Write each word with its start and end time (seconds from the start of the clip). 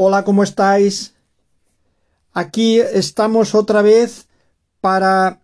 Hola, 0.00 0.22
¿cómo 0.22 0.44
estáis? 0.44 1.14
Aquí 2.32 2.78
estamos 2.78 3.56
otra 3.56 3.82
vez 3.82 4.28
para 4.80 5.40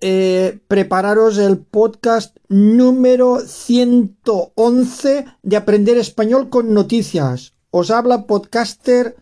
eh, 0.00 0.58
prepararos 0.66 1.38
el 1.38 1.58
podcast 1.58 2.36
número 2.48 3.38
111 3.38 5.26
de 5.44 5.56
Aprender 5.56 5.98
Español 5.98 6.48
con 6.48 6.74
Noticias. 6.74 7.54
Os 7.70 7.92
habla 7.92 8.26
podcaster 8.26 9.14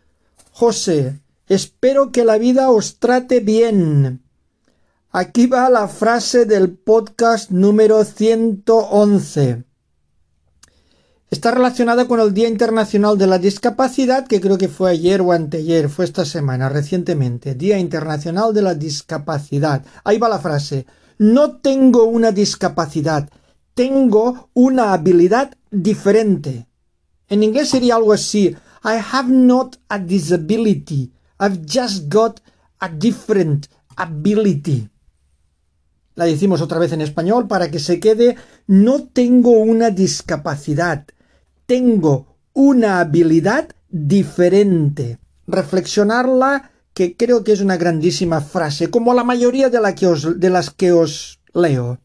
José. 0.51 1.21
Espero 1.47 2.11
que 2.11 2.25
la 2.25 2.39
vida 2.39 2.71
os 2.71 2.99
trate 2.99 3.41
bien. 3.41 4.23
Aquí 5.11 5.47
va 5.47 5.69
la 5.69 5.89
frase 5.89 6.47
del 6.47 6.71
podcast 6.71 7.51
número 7.51 8.03
111 8.03 9.70
está 11.31 11.53
relacionada 11.53 12.09
con 12.09 12.19
el 12.19 12.35
Día 12.35 12.49
Internacional 12.49 13.17
de 13.17 13.29
la 13.29 13.39
Discapacidad, 13.39 14.27
que 14.27 14.41
creo 14.41 14.59
que 14.59 14.69
fue 14.69 14.91
ayer 14.91 15.21
o 15.21 15.31
anteayer, 15.31 15.89
fue 15.89 16.05
esta 16.05 16.25
semana, 16.25 16.69
recientemente. 16.69 17.55
Día 17.55 17.79
Internacional 17.79 18.53
de 18.53 18.63
la 18.63 18.75
Discapacidad. 18.75 19.85
Ahí 20.03 20.19
va 20.19 20.29
la 20.29 20.41
frase. 20.41 20.87
No 21.19 21.59
tengo 21.59 22.05
una 22.05 22.33
discapacidad, 22.33 23.29
tengo 23.75 24.51
una 24.55 24.93
habilidad 24.93 25.55
diferente. 25.71 26.67
En 27.29 27.43
inglés 27.43 27.69
sería 27.69 27.97
algo 27.97 28.13
así. 28.13 28.57
I 28.83 28.99
have 29.13 29.31
not 29.31 29.77
a 29.89 29.99
disability. 29.99 31.13
I've 31.39 31.61
just 31.65 32.13
got 32.13 32.41
a 32.81 32.89
different 32.89 33.67
ability. 33.97 34.89
La 36.17 36.25
decimos 36.25 36.61
otra 36.61 36.79
vez 36.79 36.93
en 36.93 37.03
español 37.03 37.47
para 37.47 37.71
que 37.71 37.79
se 37.79 38.01
quede. 38.01 38.37
No 38.67 39.05
tengo 39.05 39.51
una 39.51 39.91
discapacidad 39.91 41.07
tengo 41.71 42.27
una 42.53 42.99
habilidad 42.99 43.69
diferente. 43.89 45.21
Reflexionarla, 45.47 46.73
que 46.95 47.17
creo 47.17 47.45
que 47.45 47.53
es 47.53 47.61
una 47.61 47.77
grandísima 47.77 48.41
frase, 48.41 48.91
como 48.91 49.15
la 49.15 49.23
mayoría 49.23 49.71
de, 49.71 50.51
las 50.51 50.71
que 50.71 50.91
os 50.91 51.39
leo. 51.55 52.01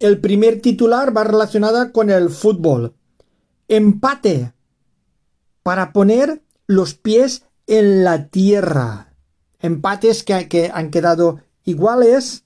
El 0.00 0.20
primer 0.20 0.60
titular 0.60 1.16
va 1.16 1.22
relacionada 1.22 1.92
con 1.92 2.10
el 2.10 2.30
fútbol. 2.30 2.96
Empate 3.68 4.52
para 5.62 5.92
poner 5.92 6.42
los 6.66 6.94
pies 6.94 7.44
en 7.68 8.02
la 8.02 8.26
tierra. 8.26 9.14
Empates 9.60 10.24
que, 10.24 10.48
que 10.48 10.72
han 10.74 10.90
quedado 10.90 11.42
iguales 11.62 12.42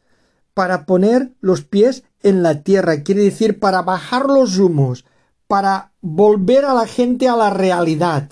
para 0.53 0.85
poner 0.85 1.33
los 1.41 1.65
pies 1.65 2.05
en 2.23 2.43
la 2.43 2.63
tierra, 2.63 3.03
quiere 3.03 3.23
decir 3.23 3.59
para 3.59 3.83
bajar 3.83 4.27
los 4.27 4.59
humos, 4.59 5.05
para 5.47 5.93
volver 6.01 6.65
a 6.65 6.75
la 6.75 6.87
gente 6.87 7.29
a 7.29 7.37
la 7.37 7.51
realidad. 7.51 8.31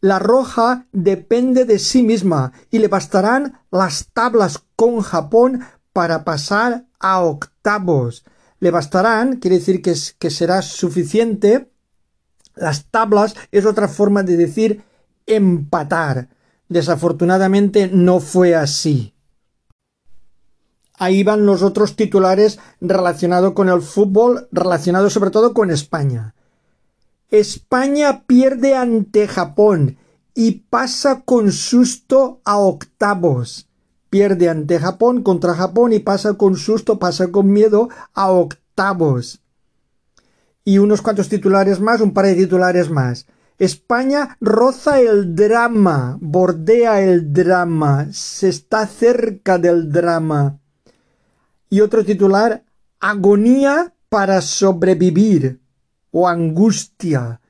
La 0.00 0.18
roja 0.18 0.86
depende 0.92 1.64
de 1.64 1.78
sí 1.78 2.02
misma 2.02 2.52
y 2.70 2.78
le 2.78 2.88
bastarán 2.88 3.60
las 3.70 4.08
tablas 4.12 4.62
con 4.74 5.00
Japón 5.00 5.60
para 5.92 6.24
pasar 6.24 6.86
a 6.98 7.20
octavos. 7.20 8.24
Le 8.60 8.70
bastarán, 8.70 9.36
quiere 9.36 9.58
decir 9.58 9.82
que, 9.82 9.94
que 10.18 10.30
será 10.30 10.62
suficiente. 10.62 11.70
Las 12.54 12.86
tablas 12.86 13.34
es 13.52 13.66
otra 13.66 13.88
forma 13.88 14.22
de 14.22 14.36
decir 14.36 14.82
empatar. 15.26 16.28
Desafortunadamente 16.68 17.90
no 17.92 18.20
fue 18.20 18.54
así. 18.54 19.14
Ahí 21.00 21.24
van 21.24 21.46
los 21.46 21.62
otros 21.62 21.96
titulares 21.96 22.58
relacionados 22.78 23.54
con 23.54 23.70
el 23.70 23.80
fútbol, 23.80 24.48
relacionados 24.52 25.14
sobre 25.14 25.30
todo 25.30 25.54
con 25.54 25.70
España. 25.70 26.34
España 27.30 28.24
pierde 28.26 28.74
ante 28.74 29.26
Japón 29.26 29.96
y 30.34 30.66
pasa 30.68 31.22
con 31.22 31.52
susto 31.52 32.42
a 32.44 32.58
octavos. 32.58 33.66
Pierde 34.10 34.50
ante 34.50 34.78
Japón 34.78 35.22
contra 35.22 35.54
Japón 35.54 35.94
y 35.94 36.00
pasa 36.00 36.34
con 36.34 36.56
susto, 36.56 36.98
pasa 36.98 37.32
con 37.32 37.50
miedo 37.50 37.88
a 38.12 38.30
octavos. 38.30 39.40
Y 40.66 40.76
unos 40.76 41.00
cuantos 41.00 41.30
titulares 41.30 41.80
más, 41.80 42.02
un 42.02 42.12
par 42.12 42.26
de 42.26 42.34
titulares 42.34 42.90
más. 42.90 43.24
España 43.58 44.36
roza 44.38 45.00
el 45.00 45.34
drama, 45.34 46.18
bordea 46.20 47.00
el 47.00 47.32
drama, 47.32 48.08
se 48.12 48.50
está 48.50 48.86
cerca 48.86 49.56
del 49.56 49.90
drama. 49.90 50.59
Y 51.70 51.80
otro 51.80 52.04
titular, 52.04 52.64
Agonía 52.98 53.94
para 54.08 54.42
sobrevivir 54.42 55.60
o 56.10 56.28
angustia. 56.28 57.40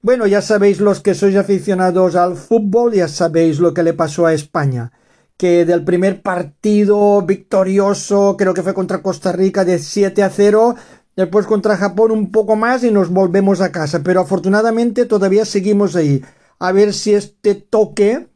Bueno, 0.00 0.26
ya 0.26 0.40
sabéis 0.42 0.80
los 0.80 1.00
que 1.00 1.14
sois 1.14 1.34
aficionados 1.34 2.14
al 2.14 2.36
fútbol, 2.36 2.92
ya 2.92 3.08
sabéis 3.08 3.58
lo 3.58 3.74
que 3.74 3.82
le 3.82 3.94
pasó 3.94 4.26
a 4.26 4.32
España, 4.32 4.92
que 5.36 5.64
del 5.64 5.82
primer 5.82 6.22
partido 6.22 7.22
victorioso, 7.22 8.36
creo 8.38 8.54
que 8.54 8.62
fue 8.62 8.74
contra 8.74 9.02
Costa 9.02 9.32
Rica 9.32 9.64
de 9.64 9.78
7 9.78 10.22
a 10.22 10.30
0, 10.30 10.76
después 11.16 11.46
contra 11.46 11.76
Japón 11.76 12.12
un 12.12 12.30
poco 12.30 12.54
más 12.54 12.84
y 12.84 12.92
nos 12.92 13.08
volvemos 13.10 13.60
a 13.60 13.72
casa, 13.72 14.02
pero 14.04 14.20
afortunadamente 14.20 15.04
todavía 15.04 15.44
seguimos 15.44 15.96
ahí. 15.96 16.22
A 16.60 16.70
ver 16.70 16.92
si 16.92 17.14
este 17.14 17.56
toque 17.56 18.28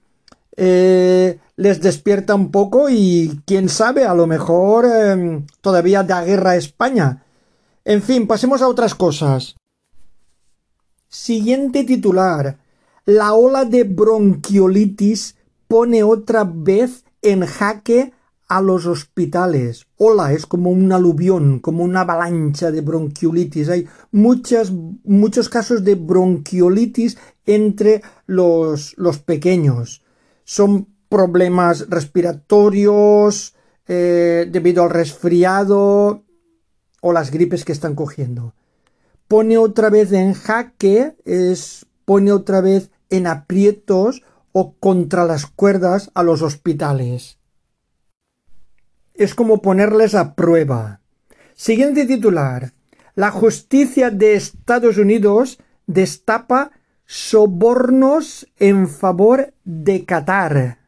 eh, 0.56 1.38
les 1.58 1.80
despierta 1.80 2.36
un 2.36 2.52
poco 2.52 2.88
y 2.88 3.42
quién 3.44 3.69
sabe, 3.69 4.04
a 4.04 4.14
lo 4.14 4.28
mejor 4.28 4.86
em, 4.86 5.44
todavía 5.60 6.04
da 6.04 6.24
guerra 6.24 6.52
a 6.52 6.56
España. 6.56 7.24
En 7.84 8.00
fin, 8.00 8.28
pasemos 8.28 8.62
a 8.62 8.69
otras 8.69 8.94
cosas. 8.94 9.56
Siguiente 11.08 11.82
titular. 11.82 12.58
La 13.06 13.34
ola 13.34 13.64
de 13.64 13.82
bronquiolitis 13.82 15.34
pone 15.66 16.04
otra 16.04 16.44
vez 16.44 17.04
en 17.22 17.44
jaque 17.44 18.12
a 18.46 18.62
los 18.62 18.86
hospitales. 18.86 19.88
Ola 19.96 20.32
es 20.32 20.46
como 20.46 20.70
un 20.70 20.92
aluvión, 20.92 21.58
como 21.58 21.82
una 21.82 22.02
avalancha 22.02 22.70
de 22.70 22.82
bronquiolitis. 22.82 23.69
Hay 23.69 23.88
muchas, 24.12 24.70
muchos 25.02 25.48
casos 25.48 25.82
de 25.82 25.96
bronquiolitis 25.96 27.19
entre 27.46 28.02
los, 28.26 28.94
los 28.96 29.19
pequeños 29.19 30.02
son 30.48 30.88
problemas 31.08 31.88
respiratorios 31.88 33.54
eh, 33.86 34.46
debido 34.50 34.84
al 34.84 34.91
resfriado 34.91 36.24
o 37.00 37.12
las 37.12 37.30
gripes 37.30 37.64
que 37.64 37.72
están 37.72 37.94
cogiendo. 37.94 38.54
Pone 39.28 39.58
otra 39.58 39.91
vez 39.91 40.12
en 40.12 40.34
jaque, 40.34 41.16
es 41.24 41.86
pone 42.04 42.32
otra 42.32 42.60
vez 42.60 42.91
en 43.10 43.26
aprietos 43.26 44.22
o 44.52 44.74
contra 44.74 45.24
las 45.24 45.46
cuerdas 45.46 46.10
a 46.14 46.22
los 46.22 46.42
hospitales. 46.42 47.38
Es 49.14 49.34
como 49.34 49.60
ponerles 49.60 50.14
a 50.14 50.34
prueba. 50.34 51.00
Siguiente 51.54 52.06
titular. 52.06 52.72
La 53.14 53.30
justicia 53.30 54.10
de 54.10 54.34
Estados 54.34 54.96
Unidos 54.96 55.58
destapa 55.86 56.70
sobornos 57.04 58.46
en 58.58 58.88
favor 58.88 59.52
de 59.64 60.04
Qatar. 60.04 60.78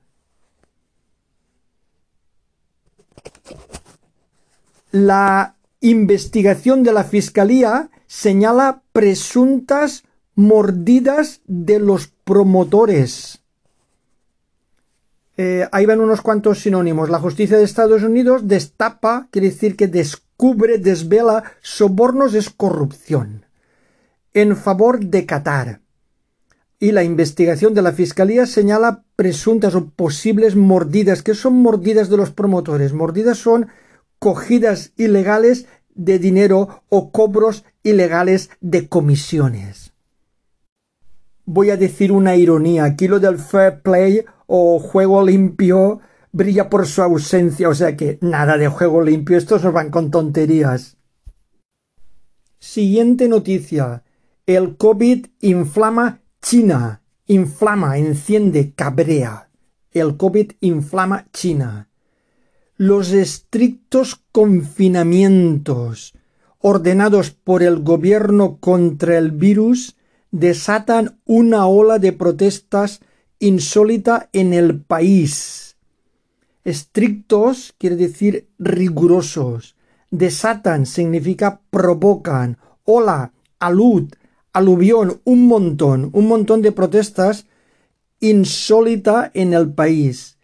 La 4.92 5.56
investigación 5.80 6.82
de 6.82 6.92
la 6.92 7.04
Fiscalía 7.04 7.90
señala 8.06 8.82
presuntas 8.92 10.04
mordidas 10.34 11.40
de 11.46 11.78
los 11.78 12.08
promotores. 12.24 13.40
Eh, 15.36 15.68
ahí 15.72 15.86
van 15.86 16.00
unos 16.00 16.20
cuantos 16.20 16.60
sinónimos. 16.60 17.08
La 17.08 17.18
justicia 17.18 17.56
de 17.56 17.64
Estados 17.64 18.02
Unidos 18.02 18.46
destapa, 18.46 19.28
quiere 19.30 19.48
decir 19.48 19.76
que 19.76 19.86
descubre, 19.86 20.78
desvela, 20.78 21.44
sobornos 21.62 22.34
es 22.34 22.50
corrupción. 22.50 23.46
En 24.34 24.56
favor 24.56 25.00
de 25.00 25.24
Qatar 25.24 25.80
y 26.80 26.92
la 26.92 27.04
investigación 27.04 27.74
de 27.74 27.82
la 27.82 27.92
Fiscalía 27.92 28.46
señala 28.46 29.04
presuntas 29.14 29.74
o 29.74 29.90
posibles 29.90 30.56
mordidas. 30.56 31.22
que 31.22 31.34
son 31.34 31.60
mordidas 31.62 32.08
de 32.08 32.16
los 32.16 32.30
promotores? 32.30 32.94
Mordidas 32.94 33.36
son 33.36 33.68
cogidas 34.18 34.92
ilegales 34.96 35.66
de 35.94 36.18
dinero 36.18 36.82
o 36.88 37.12
cobros 37.12 37.64
ilegales 37.82 38.50
de 38.62 38.88
comisiones. 38.88 39.92
Voy 41.44 41.68
a 41.68 41.76
decir 41.76 42.12
una 42.12 42.36
ironía. 42.36 42.84
Aquí 42.84 43.08
lo 43.08 43.20
del 43.20 43.38
fair 43.38 43.82
play 43.82 44.24
o 44.46 44.78
juego 44.78 45.22
limpio 45.22 46.00
brilla 46.32 46.70
por 46.70 46.86
su 46.86 47.02
ausencia, 47.02 47.68
o 47.68 47.74
sea 47.74 47.96
que 47.96 48.18
nada 48.22 48.56
de 48.56 48.68
juego 48.68 49.02
limpio, 49.02 49.36
estos 49.36 49.64
nos 49.64 49.72
van 49.72 49.90
con 49.90 50.10
tonterías. 50.10 50.96
Siguiente 52.58 53.28
noticia. 53.28 54.04
El 54.46 54.76
COVID 54.76 55.26
inflama 55.40 56.19
China 56.42 57.02
inflama, 57.26 57.98
enciende, 57.98 58.72
cabrea. 58.74 59.50
El 59.92 60.16
COVID 60.16 60.52
inflama 60.60 61.26
China. 61.32 61.88
Los 62.76 63.12
estrictos 63.12 64.22
confinamientos 64.32 66.14
ordenados 66.58 67.30
por 67.30 67.62
el 67.62 67.80
gobierno 67.80 68.58
contra 68.58 69.18
el 69.18 69.32
virus 69.32 69.96
desatan 70.30 71.20
una 71.24 71.66
ola 71.66 71.98
de 71.98 72.12
protestas 72.12 73.00
insólita 73.38 74.28
en 74.32 74.52
el 74.52 74.80
país. 74.80 75.76
Estrictos 76.64 77.74
quiere 77.78 77.96
decir 77.96 78.48
rigurosos. 78.58 79.76
Desatan 80.10 80.86
significa 80.86 81.60
provocan. 81.70 82.58
Ola, 82.84 83.32
alud, 83.58 84.12
aluvión, 84.52 85.20
un 85.24 85.46
montón, 85.46 86.10
un 86.12 86.28
montón 86.28 86.62
de 86.62 86.72
protestas 86.72 87.46
insólita 88.20 89.30
en 89.34 89.54
el 89.54 89.72
país. 89.72 90.36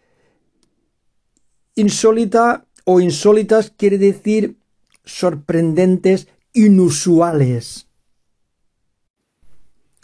Insólita 1.75 2.65
o 2.85 2.99
insólitas 2.99 3.71
quiere 3.75 3.97
decir 3.97 4.57
sorprendentes, 5.05 6.27
inusuales. 6.53 7.87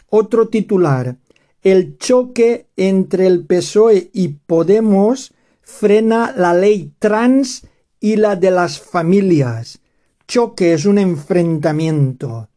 Otro 0.08 0.48
titular. 0.48 1.16
El 1.62 1.98
choque 1.98 2.68
entre 2.76 3.26
el 3.26 3.44
PSOE 3.46 4.10
y 4.12 4.28
Podemos 4.28 5.32
frena 5.62 6.32
la 6.36 6.54
ley 6.54 6.92
trans 6.98 7.66
y 8.00 8.16
la 8.16 8.36
de 8.36 8.50
las 8.50 8.78
familias. 8.78 9.80
Choque 10.28 10.74
es 10.74 10.84
un 10.84 10.98
enfrentamiento. 10.98 12.48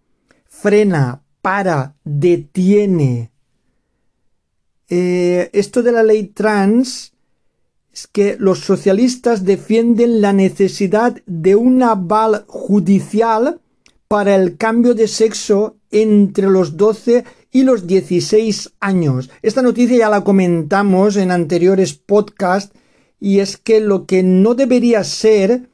Frena, 0.46 1.24
para, 1.48 1.96
detiene. 2.04 3.32
Eh, 4.90 5.50
esto 5.54 5.82
de 5.82 5.94
la 5.94 6.04
ley 6.04 6.24
trans 6.26 7.14
es 7.94 8.06
que 8.08 8.36
los 8.38 8.60
socialistas 8.60 9.46
defienden 9.46 10.20
la 10.20 10.34
necesidad 10.34 11.16
de 11.26 11.56
un 11.56 11.82
aval 11.84 12.44
judicial 12.50 13.62
para 14.10 14.36
el 14.36 14.58
cambio 14.58 14.94
de 14.94 15.08
sexo 15.08 15.78
entre 15.90 16.48
los 16.48 16.76
12 16.76 17.24
y 17.54 17.64
los 17.64 17.88
16 17.88 18.74
años. 18.82 19.30
Esta 19.42 19.62
noticia 19.62 20.00
ya 20.00 20.10
la 20.10 20.26
comentamos 20.26 21.16
en 21.16 21.32
anteriores 21.32 21.94
podcasts 21.94 22.78
y 23.22 23.40
es 23.40 23.56
que 23.56 23.80
lo 23.80 24.06
que 24.06 24.22
no 24.22 24.54
debería 24.54 25.02
ser 25.06 25.70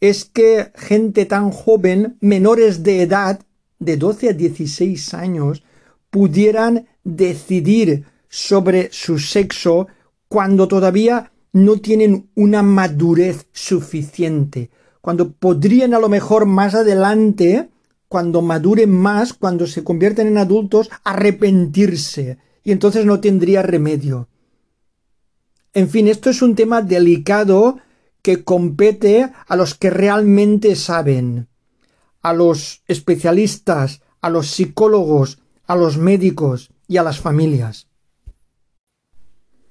es 0.00 0.24
que 0.24 0.70
gente 0.76 1.26
tan 1.26 1.50
joven, 1.50 2.16
menores 2.20 2.84
de 2.84 3.02
edad, 3.02 3.40
de 3.80 3.96
12 3.96 4.28
a 4.28 4.32
16 4.32 5.14
años, 5.14 5.64
pudieran 6.10 6.86
decidir 7.02 8.04
sobre 8.28 8.92
su 8.92 9.18
sexo 9.18 9.88
cuando 10.28 10.68
todavía 10.68 11.32
no 11.52 11.78
tienen 11.78 12.30
una 12.36 12.62
madurez 12.62 13.46
suficiente, 13.52 14.70
cuando 15.00 15.32
podrían 15.32 15.94
a 15.94 15.98
lo 15.98 16.08
mejor 16.08 16.46
más 16.46 16.74
adelante, 16.74 17.68
cuando 18.06 18.42
maduren 18.42 18.90
más, 18.90 19.32
cuando 19.32 19.66
se 19.66 19.82
convierten 19.82 20.28
en 20.28 20.38
adultos, 20.38 20.90
arrepentirse, 21.02 22.38
y 22.62 22.72
entonces 22.72 23.06
no 23.06 23.20
tendría 23.20 23.62
remedio. 23.62 24.28
En 25.72 25.88
fin, 25.88 26.08
esto 26.08 26.30
es 26.30 26.42
un 26.42 26.54
tema 26.54 26.82
delicado 26.82 27.78
que 28.22 28.44
compete 28.44 29.30
a 29.46 29.56
los 29.56 29.74
que 29.74 29.90
realmente 29.90 30.76
saben, 30.76 31.48
a 32.22 32.32
los 32.32 32.82
especialistas, 32.86 34.02
a 34.20 34.30
los 34.30 34.48
psicólogos, 34.48 35.38
a 35.66 35.76
los 35.76 35.98
médicos 35.98 36.70
y 36.86 36.96
a 36.96 37.02
las 37.02 37.20
familias. 37.20 37.88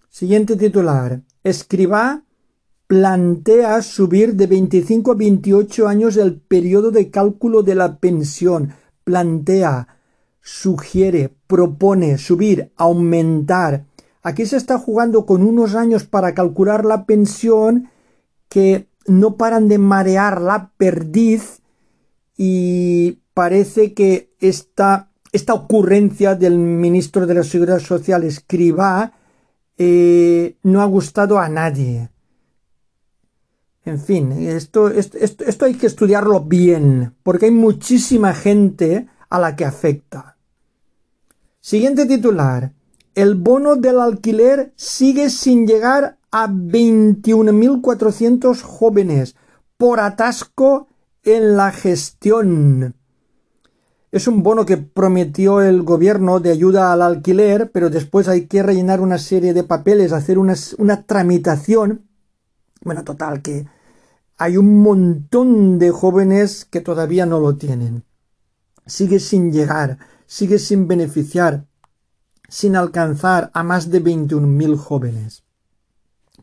Siguiente 0.10 0.56
titular. 0.56 1.22
Escriba 1.44 2.24
plantea 2.88 3.81
subir 3.81 4.36
de 4.36 4.48
25 4.48 5.12
a 5.12 5.16
28 5.16 5.88
años 5.88 6.18
el 6.18 6.40
periodo 6.40 6.92
de 6.92 7.12
cálculo 7.12 7.62
de 7.63 7.75
la 7.75 7.98
pensión. 7.98 8.74
Plantea, 9.04 10.00
sugiere, 10.42 11.34
propone 11.48 12.18
subir, 12.18 12.72
aumentar, 12.75 13.86
Aquí 14.22 14.46
se 14.46 14.57
está 14.57 14.78
jugando 14.78 15.25
con 15.25 15.44
unos 15.44 15.75
años 15.75 16.04
para 16.04 16.34
calcular 16.34 16.86
la 16.86 17.06
pensión 17.06 17.90
que 18.50 18.88
no 19.07 19.38
paran 19.38 19.68
de 19.69 19.78
marear 19.78 20.42
la 20.42 20.72
perdiz 20.78 21.62
y 22.41 23.19
parece 23.33 23.94
que 23.94 24.33
esta, 24.39 25.12
esta 25.33 25.53
ocurrencia 25.53 26.36
del 26.36 26.57
ministro 26.57 27.27
de 27.27 27.33
la 27.33 27.44
Seguridad 27.44 27.80
Social, 27.80 28.24
Escribá, 28.24 29.12
eh, 29.77 30.56
no 30.63 30.81
ha 30.81 30.86
gustado 30.86 31.38
a 31.38 31.50
nadie. 31.50 32.09
En 33.83 34.00
fin, 34.00 34.31
esto, 34.31 34.88
esto, 34.88 35.18
esto 35.18 35.65
hay 35.65 35.74
que 35.74 35.88
estudiarlo 35.88 36.39
bien, 36.39 37.13
porque 37.24 37.47
hay 37.47 37.51
muchísima 37.51 38.33
gente 38.33 39.09
a 39.30 39.38
la 39.38 39.57
que 39.57 39.65
afecta. 39.65 40.38
Siguiente 41.59 42.06
titular 42.06 42.71
el 43.15 43.36
bono 43.36 43.75
del 43.75 44.00
alquiler 44.00 44.71
sigue 44.77 45.30
sin 45.30 45.68
llegar 45.68 46.19
a 46.31 46.47
21.400 46.47 48.62
jóvenes 48.62 49.36
por 49.77 50.00
atasco 50.00 50.88
en 51.31 51.57
la 51.57 51.71
gestión. 51.71 52.95
Es 54.11 54.27
un 54.27 54.41
bono 54.41 54.65
que 54.65 54.77
prometió 54.77 55.61
el 55.61 55.83
gobierno 55.83 56.39
de 56.39 56.51
ayuda 56.51 56.91
al 56.91 57.01
alquiler, 57.01 57.71
pero 57.71 57.89
después 57.89 58.27
hay 58.27 58.47
que 58.47 58.63
rellenar 58.63 59.01
una 59.01 59.17
serie 59.17 59.53
de 59.53 59.63
papeles, 59.63 60.11
hacer 60.11 60.39
una, 60.39 60.55
una 60.77 61.03
tramitación. 61.03 62.07
Bueno, 62.81 63.03
total, 63.03 63.41
que 63.41 63.67
hay 64.37 64.57
un 64.57 64.81
montón 64.81 65.77
de 65.79 65.91
jóvenes 65.91 66.65
que 66.65 66.81
todavía 66.81 67.25
no 67.25 67.39
lo 67.39 67.55
tienen. 67.55 68.03
Sigue 68.85 69.19
sin 69.19 69.51
llegar, 69.51 69.99
sigue 70.25 70.57
sin 70.57 70.87
beneficiar 70.87 71.65
sin 72.49 72.75
alcanzar 72.75 73.51
a 73.53 73.63
más 73.63 73.89
de 73.89 74.03
21.000 74.03 74.77
jóvenes. 74.77 75.43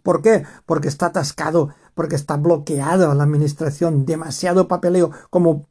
¿Por 0.03 0.23
qué? 0.23 0.45
Porque 0.65 0.89
está 0.89 1.07
atascado, 1.07 1.75
porque 1.97 2.15
está 2.15 2.37
bloqueado 2.37 3.13
la 3.15 3.25
administración, 3.25 4.05
demasiado 4.05 4.69
papeleo, 4.69 5.13
como 5.31 5.67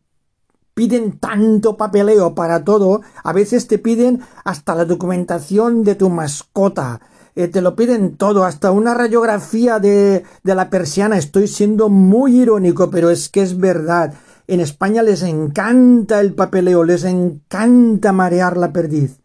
piden 0.74 1.20
tanto 1.20 1.78
papeleo 1.78 2.34
para 2.34 2.64
todo, 2.64 3.02
a 3.24 3.32
veces 3.32 3.68
te 3.68 3.78
piden 3.78 4.22
hasta 4.44 4.74
la 4.74 4.86
documentación 4.86 5.84
de 5.84 5.94
tu 5.94 6.10
mascota, 6.10 7.00
eh, 7.36 7.48
te 7.48 7.62
lo 7.62 7.76
piden 7.76 8.18
todo, 8.18 8.44
hasta 8.44 8.72
una 8.72 8.96
radiografía 8.96 9.80
de, 9.80 10.24
de 10.44 10.56
la 10.56 10.72
persiana. 10.72 11.18
Estoy 11.18 11.48
siendo 11.48 11.90
muy 11.90 12.42
irónico, 12.42 12.90
pero 12.90 13.12
es 13.12 13.30
que 13.30 13.44
es 13.44 13.58
verdad. 13.60 14.16
En 14.48 14.62
España 14.62 15.04
les 15.04 15.22
encanta 15.22 16.22
el 16.22 16.34
papeleo, 16.34 16.84
les 16.84 17.04
encanta 17.04 18.12
marear 18.14 18.58
la 18.58 18.74
perdiz. 18.74 19.20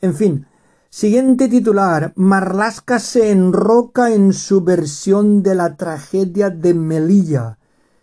En 0.00 0.14
fin, 0.14 0.46
siguiente 0.94 1.48
titular. 1.48 2.12
Marlasca 2.14 3.00
se 3.00 3.32
enroca 3.32 4.12
en 4.12 4.32
su 4.32 4.60
versión 4.60 5.42
de 5.42 5.56
la 5.56 5.76
tragedia 5.76 6.50
de 6.50 6.72
Melilla. 6.72 7.58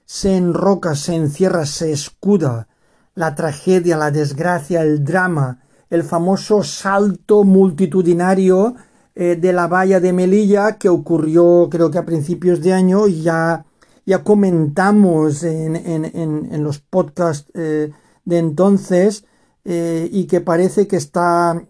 Se 0.06 0.36
enroca, 0.36 0.96
se 0.96 1.16
encierra, 1.16 1.66
se 1.66 1.94
escuda. 1.94 2.68
La 3.16 3.34
tragedia, 3.34 3.96
la 3.96 4.12
desgracia, 4.12 4.82
el 4.82 5.06
drama, 5.06 5.62
el 5.90 6.04
famoso 6.04 6.64
salto 6.64 7.46
multitudinario 7.46 8.76
eh, 9.16 9.38
de 9.38 9.54
la 9.54 9.68
valla 9.68 10.02
de 10.02 10.12
Melilla 10.12 10.78
que 10.78 10.90
ocurrió 10.90 11.70
creo 11.72 11.92
que 11.92 11.98
a 11.98 12.06
principios 12.06 12.60
de 12.60 12.74
año 12.74 13.08
y 13.08 13.22
ya, 13.22 13.66
ya 14.06 14.22
comentamos 14.22 15.44
en, 15.44 15.78
en, 15.78 16.06
en, 16.14 16.64
los 16.64 16.80
podcasts 16.80 17.50
eh, 17.54 17.92
de 18.26 18.38
entonces 18.38 19.24
eh, 19.64 20.10
y 20.12 20.26
que 20.26 20.42
parece 20.42 20.88
que 20.88 20.98
está 20.98 21.62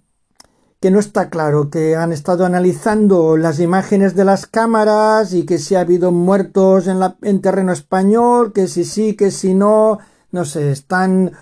que 0.82 0.90
no 0.90 1.00
está 1.00 1.30
claro, 1.30 1.70
que 1.70 1.96
han 1.96 2.12
estado 2.12 2.44
analizando 2.44 3.38
las 3.38 3.60
imágenes 3.60 4.16
de 4.16 4.26
las 4.26 4.48
cámaras 4.48 5.32
y 5.32 5.46
que 5.46 5.60
si 5.60 5.76
ha 5.76 5.82
habido 5.82 6.12
muertos 6.12 6.88
en, 6.88 7.42
terreno 7.42 7.72
español, 7.72 8.52
que 8.52 8.68
si 8.68 8.84
sí, 8.84 9.14
que 9.14 9.30
si 9.30 9.54
no, 9.54 10.00
no 10.32 10.44
sé, 10.44 10.72
están 10.72 11.34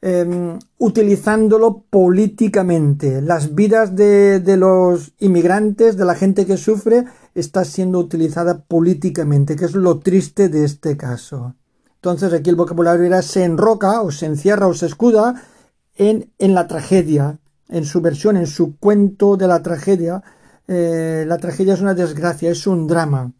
em, 0.00 0.58
utilizándolo 0.78 1.84
políticamente. 1.90 3.20
Las 3.20 3.54
vidas 3.54 3.94
de, 3.94 4.40
de 4.40 4.56
los 4.56 5.12
inmigrantes, 5.18 5.98
de 5.98 6.04
la 6.06 6.14
gente 6.14 6.46
que 6.46 6.56
sufre, 6.56 7.04
está 7.34 7.66
siendo 7.66 7.98
utilizada 7.98 8.64
políticamente, 8.64 9.56
que 9.56 9.66
es 9.66 9.74
lo 9.74 9.98
triste 9.98 10.48
de 10.48 10.64
este 10.64 10.96
caso. 10.96 11.54
Entonces 11.96 12.32
aquí 12.32 12.48
el 12.48 12.56
vocabulario 12.56 13.04
era 13.04 13.20
se 13.20 13.44
enroca 13.44 14.00
o 14.00 14.10
se 14.10 14.24
encierra 14.24 14.68
o 14.68 14.72
se 14.72 14.86
escuda 14.86 15.42
en, 15.96 16.32
en 16.38 16.54
la 16.54 16.66
tragedia, 16.66 17.40
en 17.68 17.84
su 17.84 18.00
versión, 18.00 18.36
en 18.36 18.46
su 18.46 18.76
cuento 18.76 19.36
de 19.36 19.48
la 19.48 19.62
tragedia, 19.62 20.22
eh, 20.68 21.24
la 21.26 21.38
tragedia 21.38 21.74
es 21.74 21.80
una 21.80 21.94
desgracia, 21.94 22.50
es 22.50 22.66
un 22.66 22.86
drama. 22.86 23.32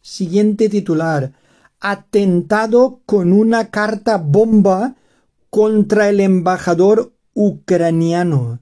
Siguiente 0.00 0.68
titular. 0.68 1.32
Atentado 1.80 3.00
con 3.06 3.32
una 3.32 3.70
carta 3.70 4.18
bomba 4.18 4.94
contra 5.50 6.08
el 6.08 6.20
embajador 6.20 7.12
ucraniano. 7.34 8.60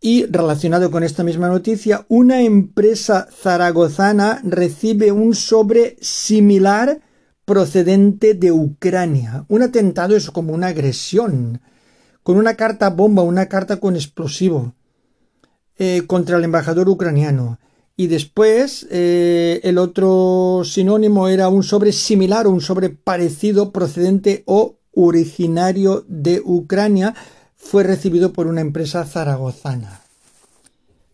Y 0.00 0.26
relacionado 0.26 0.90
con 0.90 1.04
esta 1.04 1.22
misma 1.22 1.48
noticia, 1.48 2.04
una 2.08 2.42
empresa 2.42 3.28
zaragozana 3.30 4.40
recibe 4.42 5.12
un 5.12 5.34
sobre 5.34 5.96
similar 6.00 7.00
procedente 7.44 8.34
de 8.34 8.50
Ucrania. 8.50 9.44
Un 9.48 9.62
atentado 9.62 10.16
es 10.16 10.30
como 10.30 10.54
una 10.54 10.68
agresión 10.68 11.60
con 12.22 12.36
una 12.36 12.54
carta 12.54 12.90
bomba, 12.90 13.22
una 13.22 13.46
carta 13.46 13.78
con 13.78 13.96
explosivo 13.96 14.74
eh, 15.78 16.02
contra 16.06 16.36
el 16.36 16.44
embajador 16.44 16.88
ucraniano. 16.88 17.58
Y 17.96 18.06
después 18.06 18.86
eh, 18.90 19.60
el 19.64 19.78
otro 19.78 20.62
sinónimo 20.64 21.28
era 21.28 21.48
un 21.48 21.62
sobre 21.62 21.92
similar 21.92 22.46
o 22.46 22.50
un 22.50 22.60
sobre 22.60 22.90
parecido 22.90 23.70
procedente 23.70 24.42
o 24.46 24.76
originario 24.94 26.04
de 26.08 26.40
Ucrania, 26.44 27.14
fue 27.56 27.82
recibido 27.82 28.32
por 28.32 28.46
una 28.46 28.60
empresa 28.60 29.04
zaragozana. 29.04 30.02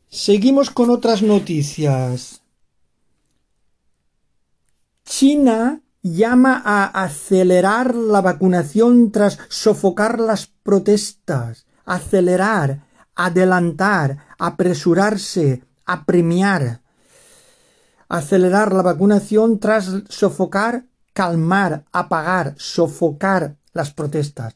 Seguimos 0.09 0.71
con 0.71 0.91
otras 0.91 1.23
noticias. 1.23 2.41
China 5.05 5.83
llama 6.03 6.63
a 6.65 6.85
acelerar 6.85 7.95
la 7.95 8.21
vacunación 8.21 9.11
tras 9.11 9.39
sofocar 9.49 10.21
las 10.21 10.47
protestas. 10.47 11.67
Acelerar, 11.85 12.85
adelantar, 13.15 14.27
apresurarse, 14.39 15.65
apremiar. 15.85 16.83
Acelerar 18.09 18.73
la 18.73 18.83
vacunación 18.83 19.59
tras 19.59 20.03
sofocar, 20.09 20.85
calmar, 21.13 21.85
apagar, 21.93 22.55
sofocar 22.57 23.57
las 23.73 23.93
protestas. 23.93 24.55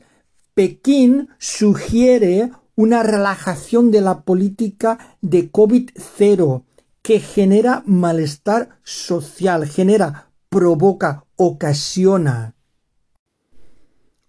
Pekín 0.54 1.28
sugiere 1.38 2.50
una 2.74 3.02
relajación 3.02 3.90
de 3.90 4.00
la 4.00 4.22
política 4.22 5.16
de 5.20 5.50
COVID-0 5.50 6.64
que 7.02 7.20
genera 7.20 7.82
malestar 7.86 8.78
social, 8.82 9.66
genera, 9.66 10.30
provoca, 10.48 11.24
ocasiona. 11.44 12.54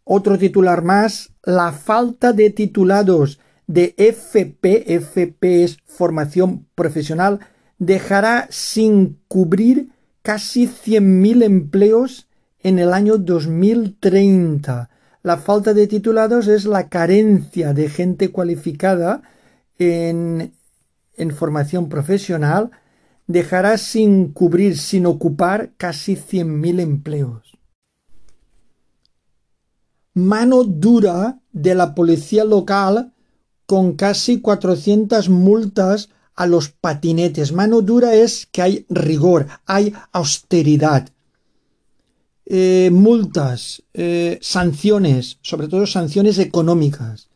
Otro 0.03 0.37
titular 0.37 0.83
más, 0.83 1.33
la 1.43 1.71
falta 1.71 2.33
de 2.33 2.49
titulados 2.49 3.39
de 3.67 3.95
FP, 3.97 4.95
FP 4.95 5.63
es 5.63 5.77
formación 5.85 6.67
profesional, 6.75 7.39
dejará 7.77 8.47
sin 8.49 9.19
cubrir 9.27 9.91
casi 10.21 10.67
100.000 10.67 11.43
empleos 11.43 12.27
en 12.59 12.79
el 12.79 12.93
año 12.93 13.17
2030. 13.17 14.89
La 15.21 15.37
falta 15.37 15.73
de 15.73 15.87
titulados 15.87 16.47
es 16.47 16.65
la 16.65 16.89
carencia 16.89 17.73
de 17.73 17.89
gente 17.89 18.31
cualificada 18.31 19.21
en, 19.77 20.53
en 21.15 21.31
formación 21.31 21.87
profesional, 21.87 22.71
dejará 23.27 23.77
sin 23.77 24.31
cubrir, 24.31 24.77
sin 24.77 25.05
ocupar 25.05 25.73
casi 25.77 26.15
100.000 26.15 26.79
empleos. 26.79 27.57
Mano 30.13 30.63
dura 30.63 31.39
de 31.51 31.73
la 31.75 31.95
policía 31.95 32.43
local 32.43 33.13
con 33.65 33.93
casi 33.93 34.41
400 34.41 35.29
multas 35.29 36.09
a 36.35 36.45
los 36.45 36.69
patinetes. 36.69 37.51
Mano 37.51 37.81
dura 37.81 38.13
es 38.13 38.47
que 38.51 38.61
hay 38.61 38.85
rigor, 38.89 39.47
hay 39.65 39.93
austeridad. 40.11 41.09
Eh, 42.45 42.89
multas, 42.91 43.83
eh, 43.93 44.37
sanciones, 44.41 45.39
sobre 45.41 45.67
todo 45.67 45.87
sanciones 45.87 46.37
económicas. 46.39 47.29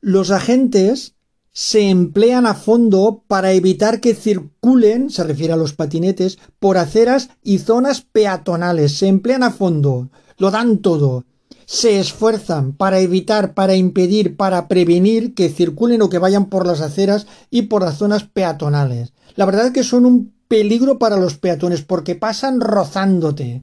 Los 0.00 0.30
agentes 0.30 1.14
se 1.52 1.88
emplean 1.88 2.46
a 2.46 2.54
fondo 2.54 3.24
para 3.26 3.52
evitar 3.52 4.00
que 4.00 4.14
circulen, 4.14 5.10
se 5.10 5.24
refiere 5.24 5.52
a 5.52 5.56
los 5.56 5.74
patinetes, 5.74 6.38
por 6.58 6.78
aceras 6.78 7.30
y 7.42 7.58
zonas 7.58 8.02
peatonales. 8.02 8.96
Se 8.96 9.08
emplean 9.08 9.42
a 9.42 9.50
fondo, 9.50 10.10
lo 10.38 10.50
dan 10.50 10.78
todo. 10.78 11.24
Se 11.66 12.00
esfuerzan 12.00 12.72
para 12.72 13.00
evitar, 13.00 13.54
para 13.54 13.74
impedir, 13.74 14.36
para 14.36 14.68
prevenir 14.68 15.34
que 15.34 15.48
circulen 15.48 16.02
o 16.02 16.08
que 16.08 16.18
vayan 16.18 16.46
por 16.46 16.66
las 16.66 16.80
aceras 16.80 17.26
y 17.50 17.62
por 17.62 17.82
las 17.82 17.98
zonas 17.98 18.24
peatonales. 18.24 19.12
La 19.36 19.44
verdad 19.44 19.66
es 19.66 19.72
que 19.72 19.84
son 19.84 20.06
un 20.06 20.34
peligro 20.48 20.98
para 20.98 21.16
los 21.16 21.36
peatones 21.36 21.82
porque 21.82 22.16
pasan 22.16 22.60
rozándote. 22.60 23.62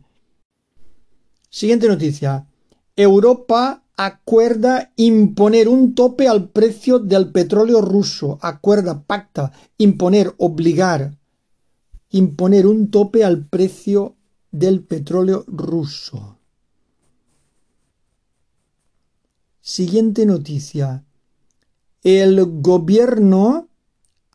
Siguiente 1.49 1.87
noticia. 1.87 2.47
Europa 2.95 3.83
acuerda 3.97 4.93
imponer 4.95 5.67
un 5.67 5.95
tope 5.95 6.27
al 6.27 6.49
precio 6.49 6.99
del 6.99 7.31
petróleo 7.31 7.81
ruso. 7.81 8.37
Acuerda, 8.41 9.03
pacta, 9.03 9.51
imponer, 9.77 10.33
obligar. 10.37 11.17
Imponer 12.11 12.67
un 12.67 12.89
tope 12.89 13.25
al 13.25 13.45
precio 13.45 14.15
del 14.51 14.83
petróleo 14.83 15.43
ruso. 15.47 16.37
Siguiente 19.59 20.25
noticia. 20.25 21.03
El 22.03 22.61
gobierno 22.61 23.67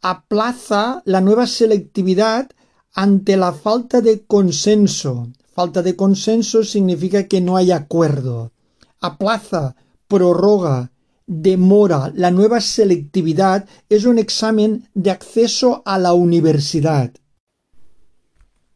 aplaza 0.03 1.03
la 1.07 1.21
nueva 1.21 1.47
selectividad 1.47 2.51
ante 2.93 3.37
la 3.37 3.53
falta 3.53 4.01
de 4.01 4.27
consenso. 4.27 5.29
Falta 5.55 5.83
de 5.83 5.97
consenso 5.97 6.65
significa 6.65 7.29
que 7.29 7.41
no 7.41 7.57
hay 7.57 7.71
acuerdo. 7.71 8.53
Aplaza, 9.03 9.75
prorroga, 10.07 10.93
demora. 11.27 12.13
La 12.15 12.31
nueva 12.31 12.61
selectividad 12.61 13.67
es 13.89 14.05
un 14.05 14.19
examen 14.19 14.89
de 14.95 15.11
acceso 15.11 15.83
a 15.85 15.99
la 15.99 16.13
universidad. 16.13 17.13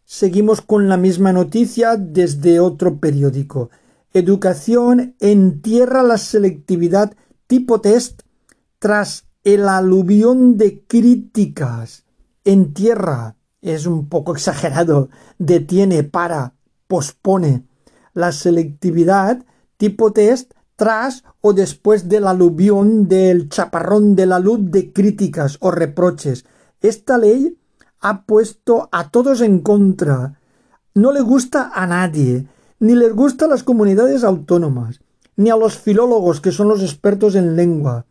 Seguimos 0.04 0.62
con 0.62 0.88
la 0.88 0.97
misma 0.97 1.33
noticia 1.33 1.97
desde 1.97 2.59
otro 2.59 2.99
periódico. 2.99 3.71
Educación 4.12 5.14
entierra 5.21 6.02
la 6.02 6.18
selectividad 6.18 7.14
tipo 7.47 7.80
test 7.80 8.23
tras 8.80 9.26
el 9.45 9.68
aluvión 9.68 10.56
de 10.56 10.85
críticas. 10.87 12.04
Entierra 12.45 13.37
es 13.62 13.87
un 13.87 14.09
poco 14.09 14.33
exagerado. 14.33 15.09
Detiene, 15.38 16.02
para, 16.02 16.54
pospone 16.88 17.64
la 18.12 18.33
selectividad 18.33 19.45
tipo 19.76 20.12
test 20.12 20.52
tras 20.76 21.25
o 21.40 21.52
después 21.52 22.09
del 22.09 22.26
aluvión 22.26 23.09
del 23.09 23.49
chaparrón 23.49 24.14
de 24.14 24.26
la 24.26 24.38
luz 24.38 24.61
de 24.62 24.92
críticas 24.92 25.56
o 25.61 25.71
reproches. 25.71 26.45
Esta 26.80 27.18
ley 27.18 27.56
ha 28.00 28.23
puesto 28.25 28.88
a 28.92 29.11
todos 29.11 29.40
en 29.40 29.61
contra. 29.61 30.38
No 30.95 31.12
le 31.12 31.23
gusta 31.23 31.73
a 31.75 31.87
nadie, 31.87 32.47
ni 32.78 32.95
les 32.95 33.14
gusta 33.14 33.47
a 33.47 33.49
las 33.49 33.62
comunidades 33.62 34.23
autónomas, 34.23 35.00
ni 35.37 35.50
a 35.50 35.56
los 35.56 35.78
filólogos 35.78 36.40
que 36.40 36.52
son 36.52 36.68
los 36.68 36.83
expertos 36.83 37.35
en 37.35 37.56
lengua, 37.56 38.06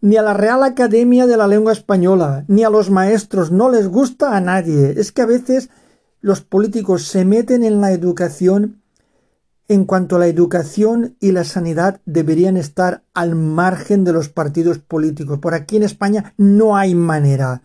ni 0.00 0.16
a 0.16 0.22
la 0.22 0.34
Real 0.34 0.62
Academia 0.62 1.26
de 1.26 1.36
la 1.36 1.46
Lengua 1.46 1.72
Española, 1.72 2.44
ni 2.48 2.64
a 2.64 2.70
los 2.70 2.90
maestros, 2.90 3.50
no 3.50 3.70
les 3.70 3.88
gusta 3.88 4.36
a 4.36 4.40
nadie. 4.40 4.94
Es 4.96 5.12
que 5.12 5.22
a 5.22 5.26
veces 5.26 5.70
los 6.20 6.40
políticos 6.40 7.04
se 7.04 7.24
meten 7.24 7.62
en 7.62 7.80
la 7.80 7.92
educación 7.92 8.82
en 9.68 9.84
cuanto 9.84 10.16
a 10.16 10.18
la 10.18 10.26
educación 10.26 11.16
y 11.20 11.32
la 11.32 11.44
sanidad 11.44 12.00
deberían 12.06 12.56
estar 12.56 13.02
al 13.12 13.34
margen 13.34 14.02
de 14.02 14.14
los 14.14 14.30
partidos 14.30 14.78
políticos. 14.78 15.38
Por 15.38 15.54
aquí 15.54 15.76
en 15.76 15.82
España 15.82 16.32
no 16.38 16.76
hay 16.76 16.94
manera. 16.94 17.62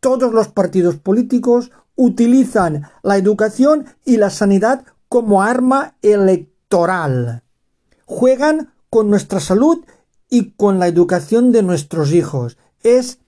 Todos 0.00 0.34
los 0.34 0.48
partidos 0.48 0.96
políticos 0.96 1.72
utilizan 1.96 2.90
la 3.02 3.16
educación 3.16 3.86
y 4.04 4.18
la 4.18 4.28
sanidad 4.28 4.84
como 5.08 5.42
arma 5.42 5.96
electoral. 6.02 7.42
Juegan 8.04 8.74
con 8.90 9.08
nuestra 9.08 9.40
salud 9.40 9.84
y 10.28 10.50
con 10.52 10.78
la 10.78 10.88
educación 10.88 11.52
de 11.52 11.62
nuestros 11.62 12.12
hijos. 12.12 12.58
Es... 12.82 13.18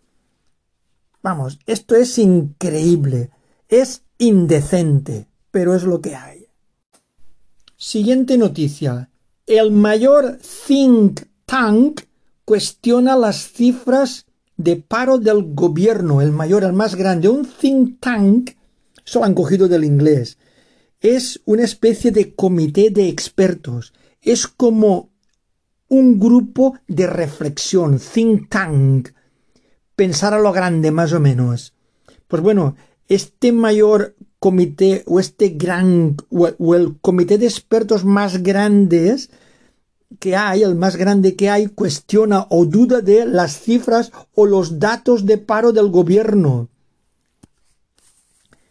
Vamos, 1.23 1.59
esto 1.67 1.97
es 1.97 2.19
increíble. 2.19 3.31
Es 3.69 4.03
indecente, 4.19 5.29
pero 5.51 5.75
es 5.75 5.85
lo 5.85 6.01
que 6.01 6.15
hay. 6.15 6.36
Siguiente 7.79 8.39
noticia. 8.39 9.11
El 9.47 9.71
mayor 9.71 10.39
think 10.67 11.21
tank 11.45 12.01
cuestiona 12.47 13.17
las 13.17 13.53
cifras 13.53 14.25
de 14.57 14.77
paro 14.77 15.19
del 15.19 15.55
gobierno, 15.55 16.23
el 16.23 16.33
mayor, 16.33 16.65
el 16.65 16.73
más 16.73 16.95
grande. 16.95 17.29
Un 17.29 17.45
think 17.45 18.01
tank, 18.01 18.53
eso 19.05 19.19
lo 19.19 19.27
han 19.27 19.35
cogido 19.35 19.69
del 19.69 19.85
inglés, 19.85 20.39
es 21.01 21.43
una 21.45 21.65
especie 21.65 22.13
de 22.13 22.35
comité 22.35 22.89
de 22.89 23.09
expertos. 23.09 23.93
Es 24.23 24.47
como 24.47 25.11
un 25.89 26.19
grupo 26.19 26.79
de 26.89 27.07
reflexión, 27.07 27.99
think 27.99 28.49
tank. 28.49 29.11
Pensar 29.95 30.33
a 30.33 30.41
lo 30.41 30.51
grande, 30.51 30.91
más 30.91 31.13
o 31.13 31.21
menos. 31.21 31.75
Pues 32.27 32.43
bueno, 32.43 32.75
este 33.07 33.53
mayor 33.53 34.17
comité 34.47 35.03
o 35.07 35.19
este 35.19 35.49
gran 35.49 36.15
o, 36.31 36.75
el 36.77 36.95
comité 37.01 37.37
de 37.37 37.47
expertos 37.47 38.05
más 38.05 38.45
grandes 38.45 39.29
que 40.21 40.37
hay, 40.37 40.63
el 40.63 40.77
más 40.77 40.95
grande 40.95 41.35
que 41.35 41.51
hay, 41.51 41.67
cuestiona 41.67 42.47
o 42.49 42.65
duda 42.65 43.01
de 43.01 43.27
las 43.27 43.59
cifras 43.59 44.13
o 44.37 44.47
los 44.47 44.79
datos 44.79 45.27
de 45.27 45.39
paro 45.39 45.73
del 45.73 45.89
gobierno. 45.89 46.69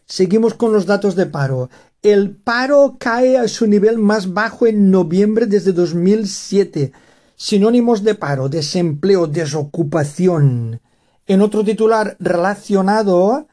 Seguimos 0.05 0.53
con 0.53 0.72
los 0.72 0.86
datos 0.86 1.17
de 1.17 1.25
paro. 1.25 1.70
El 2.01 2.32
paro 2.32 2.96
cae 2.98 3.38
a 3.38 3.50
su 3.50 3.67
nivel 3.67 3.98
más 3.98 4.34
bajo 4.34 4.67
en 4.67 4.91
noviembre 4.91 5.46
desde 5.46 5.74
2007. 5.74 6.94
Sinónimos 7.36 8.01
de 8.01 8.15
paro, 8.15 8.48
desempleo, 8.48 9.27
desocupación. 9.27 10.79
En 11.27 11.41
otro 11.41 11.65
titular 11.65 12.15
relacionado 12.17 13.48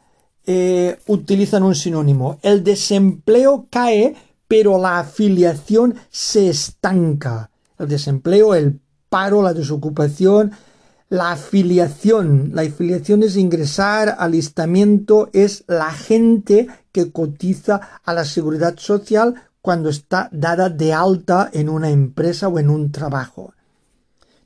eh, 0.47 0.99
utilizan 1.07 1.63
un 1.63 1.75
sinónimo. 1.75 2.39
El 2.43 2.65
desempleo 2.65 3.67
cae, 3.71 4.15
pero 4.49 4.79
la 4.79 4.99
afiliación 4.99 5.95
se 6.11 6.49
estanca. 6.49 7.51
El 7.79 7.89
desempleo, 7.89 8.55
el 8.55 8.81
paro, 9.09 9.43
la 9.43 9.55
desocupación, 9.55 10.53
la 11.09 11.33
afiliación. 11.33 12.53
La 12.55 12.63
afiliación 12.63 13.23
es 13.23 13.37
ingresar, 13.37 14.17
alistamiento, 14.19 15.29
es 15.33 15.65
la 15.67 15.93
gente 15.93 16.69
que 16.91 17.13
cotiza 17.13 18.01
a 18.05 18.15
la 18.15 18.25
seguridad 18.25 18.79
social 18.79 19.35
cuando 19.61 19.91
está 19.91 20.29
dada 20.33 20.69
de 20.69 20.93
alta 20.93 21.51
en 21.53 21.69
una 21.69 21.91
empresa 21.91 22.49
o 22.49 22.59
en 22.59 22.71
un 22.71 22.91
trabajo. 22.91 23.53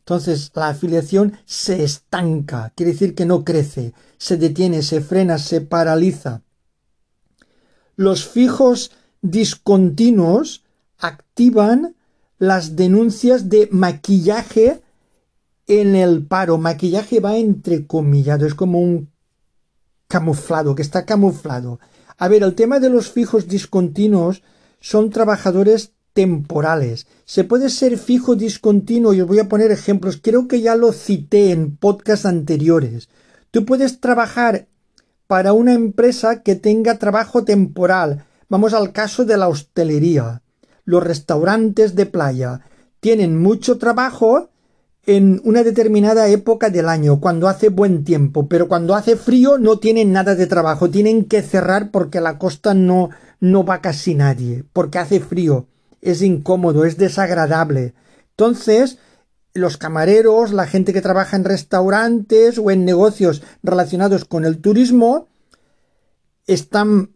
Entonces 0.06 0.52
la 0.54 0.68
afiliación 0.68 1.36
se 1.46 1.82
estanca, 1.82 2.72
quiere 2.76 2.92
decir 2.92 3.16
que 3.16 3.26
no 3.26 3.44
crece, 3.44 3.92
se 4.18 4.36
detiene, 4.36 4.82
se 4.82 5.00
frena, 5.00 5.36
se 5.36 5.62
paraliza. 5.62 6.42
Los 7.96 8.24
fijos 8.24 8.92
discontinuos 9.20 10.62
activan 10.98 11.96
las 12.38 12.76
denuncias 12.76 13.48
de 13.48 13.68
maquillaje 13.72 14.80
en 15.66 15.96
el 15.96 16.24
paro. 16.24 16.56
Maquillaje 16.56 17.18
va 17.18 17.36
entrecomillado, 17.36 18.46
es 18.46 18.54
como 18.54 18.78
un 18.78 19.10
camuflado, 20.06 20.76
que 20.76 20.82
está 20.82 21.04
camuflado. 21.04 21.80
A 22.16 22.28
ver, 22.28 22.44
el 22.44 22.54
tema 22.54 22.78
de 22.78 22.90
los 22.90 23.10
fijos 23.10 23.48
discontinuos 23.48 24.44
son 24.78 25.10
trabajadores 25.10 25.95
temporales. 26.16 27.06
Se 27.26 27.44
puede 27.44 27.68
ser 27.68 27.98
fijo 27.98 28.36
discontinuo 28.36 29.12
y 29.12 29.20
os 29.20 29.28
voy 29.28 29.38
a 29.38 29.50
poner 29.50 29.70
ejemplos. 29.70 30.18
Creo 30.20 30.48
que 30.48 30.62
ya 30.62 30.74
lo 30.74 30.92
cité 30.92 31.50
en 31.50 31.76
podcasts 31.76 32.24
anteriores. 32.24 33.10
Tú 33.50 33.66
puedes 33.66 34.00
trabajar 34.00 34.66
para 35.26 35.52
una 35.52 35.74
empresa 35.74 36.42
que 36.42 36.56
tenga 36.56 36.98
trabajo 36.98 37.44
temporal. 37.44 38.24
Vamos 38.48 38.72
al 38.72 38.92
caso 38.92 39.26
de 39.26 39.36
la 39.36 39.48
hostelería. 39.48 40.40
Los 40.86 41.04
restaurantes 41.04 41.94
de 41.94 42.06
playa 42.06 42.62
tienen 43.00 43.38
mucho 43.38 43.76
trabajo 43.76 44.48
en 45.04 45.42
una 45.44 45.62
determinada 45.64 46.28
época 46.28 46.70
del 46.70 46.88
año, 46.88 47.20
cuando 47.20 47.46
hace 47.46 47.68
buen 47.68 48.04
tiempo, 48.04 48.48
pero 48.48 48.68
cuando 48.68 48.94
hace 48.94 49.16
frío 49.16 49.58
no 49.58 49.78
tienen 49.78 50.12
nada 50.12 50.34
de 50.34 50.46
trabajo, 50.46 50.90
tienen 50.90 51.26
que 51.26 51.42
cerrar 51.42 51.90
porque 51.90 52.20
la 52.20 52.38
costa 52.38 52.74
no, 52.74 53.10
no 53.38 53.64
va 53.64 53.80
casi 53.80 54.14
nadie, 54.14 54.64
porque 54.72 54.98
hace 54.98 55.20
frío 55.20 55.66
es 56.00 56.22
incómodo, 56.22 56.84
es 56.84 56.96
desagradable. 56.96 57.94
Entonces, 58.30 58.98
los 59.54 59.76
camareros, 59.76 60.52
la 60.52 60.66
gente 60.66 60.92
que 60.92 61.02
trabaja 61.02 61.36
en 61.36 61.44
restaurantes 61.44 62.58
o 62.58 62.70
en 62.70 62.84
negocios 62.84 63.42
relacionados 63.62 64.24
con 64.24 64.44
el 64.44 64.58
turismo, 64.58 65.28
están 66.46 67.10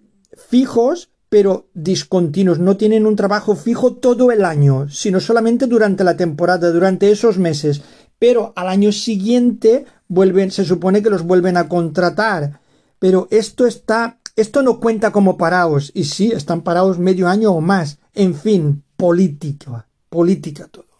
fijos 0.49 1.11
pero 1.31 1.69
discontinuos, 1.75 2.59
no 2.59 2.77
tienen 2.77 3.07
un 3.07 3.15
trabajo 3.15 3.55
fijo 3.55 3.95
todo 3.95 4.33
el 4.33 4.45
año, 4.45 4.89
sino 4.91 5.21
solamente 5.21 5.69
durante 5.69 6.03
la 6.03 6.17
temporada, 6.17 6.73
durante 6.73 7.13
esos 7.13 7.39
meses. 7.39 7.83
Pero 8.19 8.53
al 8.57 8.67
año 8.67 8.91
siguiente 8.91 9.87
vuelven, 10.09 10.51
se 10.51 10.65
supone 10.65 11.03
que 11.03 11.09
los 11.09 11.23
vuelven 11.23 11.57
a 11.57 11.69
contratar. 11.69 12.61
Pero 12.99 13.29
esto 13.31 13.69
está, 13.69 14.19
esto 14.35 14.63
no 14.63 14.81
cuenta 14.81 15.13
como 15.13 15.39
parados, 15.39 15.93
y 15.95 16.05
sí, 16.05 16.33
están 16.33 16.63
parados 16.63 16.99
medio 16.99 17.29
año 17.29 17.53
o 17.53 17.61
más. 17.61 17.99
En 18.21 18.35
fin, 18.35 18.83
política, 18.99 19.87
política 20.11 20.69
todo. 20.71 20.93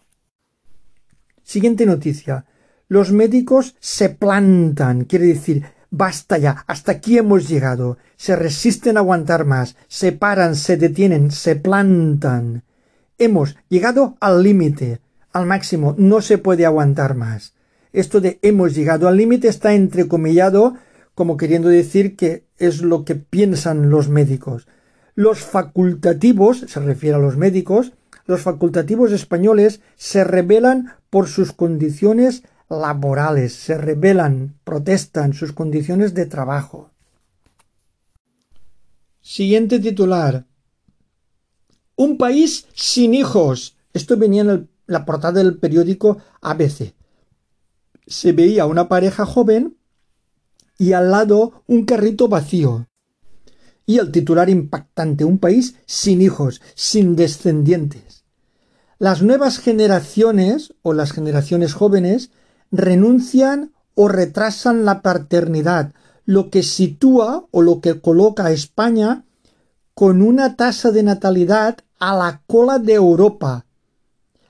Siguiente 1.43 1.85
noticia. 1.85 2.47
Los 2.89 3.13
médicos 3.13 3.77
se 3.79 4.09
plantan, 4.09 5.05
quiere 5.05 5.27
decir, 5.27 5.67
basta 5.91 6.39
ya, 6.39 6.65
hasta 6.67 6.93
aquí 6.93 7.19
hemos 7.19 7.47
llegado, 7.47 7.99
se 8.17 8.37
resisten 8.37 8.97
a 8.97 9.01
aguantar 9.01 9.45
más, 9.45 9.77
se 9.87 10.13
paran, 10.13 10.57
se 10.57 10.79
detienen, 10.79 11.31
se 11.31 11.57
plantan. 11.57 12.63
Hemos 13.19 13.55
llegado 13.69 14.17
al 14.21 14.43
límite, 14.43 15.03
al 15.31 15.45
máximo, 15.45 15.95
no 15.99 16.23
se 16.23 16.39
puede 16.39 16.65
aguantar 16.65 17.17
más. 17.17 17.53
Esto 17.93 18.23
de 18.23 18.39
hemos 18.41 18.75
llegado 18.75 19.09
al 19.09 19.19
límite 19.19 19.49
está 19.49 19.75
entrecomillado 19.75 20.77
como 21.15 21.37
queriendo 21.37 21.69
decir 21.69 22.17
que 22.17 22.47
es 22.57 22.81
lo 22.81 23.05
que 23.05 23.15
piensan 23.15 23.91
los 23.91 24.09
médicos. 24.09 24.67
Los 25.21 25.41
facultativos, 25.41 26.61
se 26.67 26.81
refiere 26.81 27.17
a 27.17 27.19
los 27.19 27.37
médicos, 27.37 27.93
los 28.25 28.41
facultativos 28.41 29.13
españoles 29.13 29.83
se 29.95 30.25
rebelan 30.25 30.95
por 31.11 31.29
sus 31.29 31.53
condiciones 31.53 32.43
laborales, 32.71 33.53
se 33.53 33.77
rebelan, 33.77 34.55
protestan 34.65 35.35
sus 35.35 35.53
condiciones 35.53 36.15
de 36.15 36.25
trabajo. 36.25 36.89
Siguiente 39.21 39.79
titular. 39.79 40.47
Un 41.97 42.17
país 42.17 42.67
sin 42.73 43.13
hijos. 43.13 43.77
Esto 43.93 44.17
venía 44.17 44.41
en 44.41 44.71
la 44.87 45.05
portada 45.05 45.43
del 45.43 45.59
periódico 45.59 46.17
ABC. 46.41 46.95
Se 48.07 48.33
veía 48.33 48.65
una 48.65 48.89
pareja 48.89 49.27
joven 49.27 49.77
y 50.79 50.95
al 50.95 51.11
lado 51.11 51.63
un 51.67 51.85
carrito 51.85 52.27
vacío. 52.27 52.87
Y 53.91 53.99
el 53.99 54.13
titular 54.13 54.49
impactante, 54.49 55.25
un 55.25 55.41
país 55.41 55.75
sin 55.85 56.21
hijos, 56.23 56.63
sin 56.77 57.17
descendientes. 57.17 58.23
Las 59.01 59.21
nuevas 59.21 59.59
generaciones 59.59 60.75
o 60.83 60.93
las 60.93 61.11
generaciones 61.11 61.75
jóvenes 61.75 62.31
renuncian 62.71 63.73
o 63.97 64.07
retrasan 64.07 64.85
la 64.85 65.03
paternidad, 65.03 65.93
lo 66.25 66.51
que 66.51 66.63
sitúa 66.63 67.47
o 67.51 67.63
lo 67.63 67.81
que 67.81 68.01
coloca 68.01 68.47
a 68.47 68.53
España 68.53 69.25
con 69.93 70.23
una 70.23 70.55
tasa 70.55 70.93
de 70.93 71.03
natalidad 71.03 71.79
a 71.99 72.15
la 72.15 72.43
cola 72.47 72.79
de 72.79 72.95
Europa, 72.95 73.67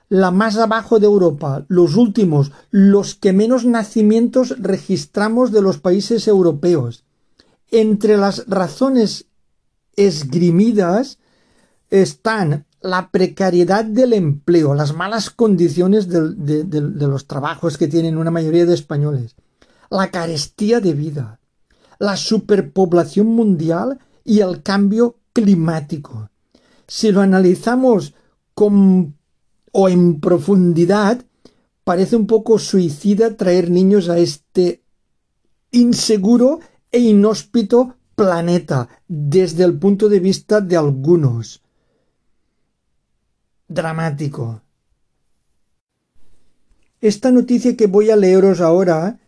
la 0.07 0.29
más 0.29 0.55
abajo 0.57 0.99
de 0.99 1.07
Europa, 1.07 1.65
los 1.67 1.95
últimos, 1.95 2.51
los 2.69 3.15
que 3.15 3.33
menos 3.33 3.65
nacimientos 3.65 4.53
registramos 4.59 5.51
de 5.51 5.63
los 5.63 5.79
países 5.79 6.27
europeos. 6.27 7.05
Entre 7.71 8.17
las 8.17 8.45
razones 8.47 9.25
esgrimidas 9.95 11.19
están 11.89 12.65
la 12.81 13.11
precariedad 13.11 13.85
del 13.85 14.13
empleo, 14.13 14.73
las 14.73 14.95
malas 14.95 15.29
condiciones 15.29 16.07
de, 16.09 17.07
los 17.07 17.27
trabajos 17.27 17.77
que 17.77 17.87
tienen 17.87 18.17
una 18.17 18.31
mayoría 18.31 18.65
de 18.65 18.73
españoles, 18.73 19.35
la 19.89 20.09
carestía 20.09 20.79
de 20.79 20.93
vida, 20.93 21.39
la 21.99 22.17
superpoblación 22.17 23.27
mundial 23.27 23.99
y 24.23 24.39
el 24.39 24.63
cambio 24.63 25.17
climático. 25.33 26.29
Si 26.87 27.11
lo 27.11 27.21
analizamos 27.21 28.13
con, 28.55 29.15
o 29.71 29.89
en 29.89 30.19
profundidad, 30.19 31.23
parece 31.83 32.15
un 32.15 32.25
poco 32.25 32.57
suicida 32.57 33.37
traer 33.37 33.69
niños 33.69 34.09
a 34.09 34.17
este 34.17 34.83
inseguro 35.71 36.59
e 36.91 36.99
inhóspito 36.99 37.95
planeta 38.21 38.87
desde 39.07 39.63
el 39.63 39.79
punto 39.79 40.07
de 40.07 40.19
vista 40.19 40.61
de 40.61 40.77
algunos 40.77 41.63
dramático. 43.67 44.61
Esta 46.99 47.31
noticia 47.31 47.75
que 47.75 47.87
voy 47.87 48.11
a 48.11 48.15
leeros 48.15 48.61
ahora 48.61 49.19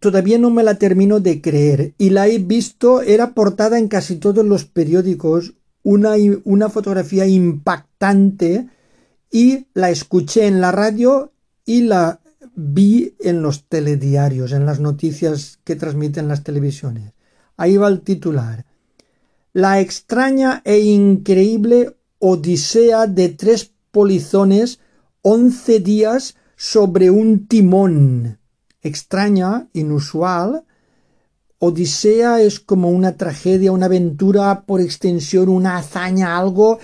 todavía 0.00 0.36
no 0.36 0.50
me 0.50 0.64
la 0.64 0.74
termino 0.74 1.20
de 1.20 1.40
creer 1.40 1.94
y 1.96 2.10
la 2.10 2.26
he 2.26 2.38
visto, 2.38 3.02
era 3.02 3.34
portada 3.34 3.78
en 3.78 3.86
casi 3.86 4.16
todos 4.16 4.44
los 4.44 4.64
periódicos, 4.64 5.54
una, 5.84 6.14
una 6.42 6.68
fotografía 6.70 7.24
impactante 7.26 8.68
y 9.30 9.66
la 9.74 9.90
escuché 9.90 10.48
en 10.48 10.60
la 10.60 10.72
radio 10.72 11.30
y 11.64 11.82
la 11.82 12.20
vi 12.56 13.14
en 13.20 13.42
los 13.42 13.68
telediarios, 13.68 14.50
en 14.50 14.66
las 14.66 14.80
noticias 14.80 15.60
que 15.62 15.76
transmiten 15.76 16.26
las 16.26 16.42
televisiones. 16.42 17.12
Ahí 17.56 17.76
va 17.76 17.88
el 17.88 18.00
titular. 18.00 18.66
La 19.52 19.80
extraña 19.80 20.62
e 20.64 20.78
increíble 20.80 21.96
odisea 22.18 23.06
de 23.06 23.28
tres 23.30 23.72
polizones 23.90 24.78
once 25.22 25.80
días 25.80 26.36
sobre 26.56 27.10
un 27.10 27.46
timón. 27.46 28.38
Extraña, 28.80 29.68
inusual. 29.72 30.64
Odisea 31.58 32.40
es 32.40 32.60
como 32.60 32.90
una 32.90 33.16
tragedia, 33.16 33.72
una 33.72 33.86
aventura, 33.86 34.64
por 34.66 34.80
extensión, 34.80 35.48
una 35.48 35.76
hazaña, 35.76 36.36
algo 36.36 36.78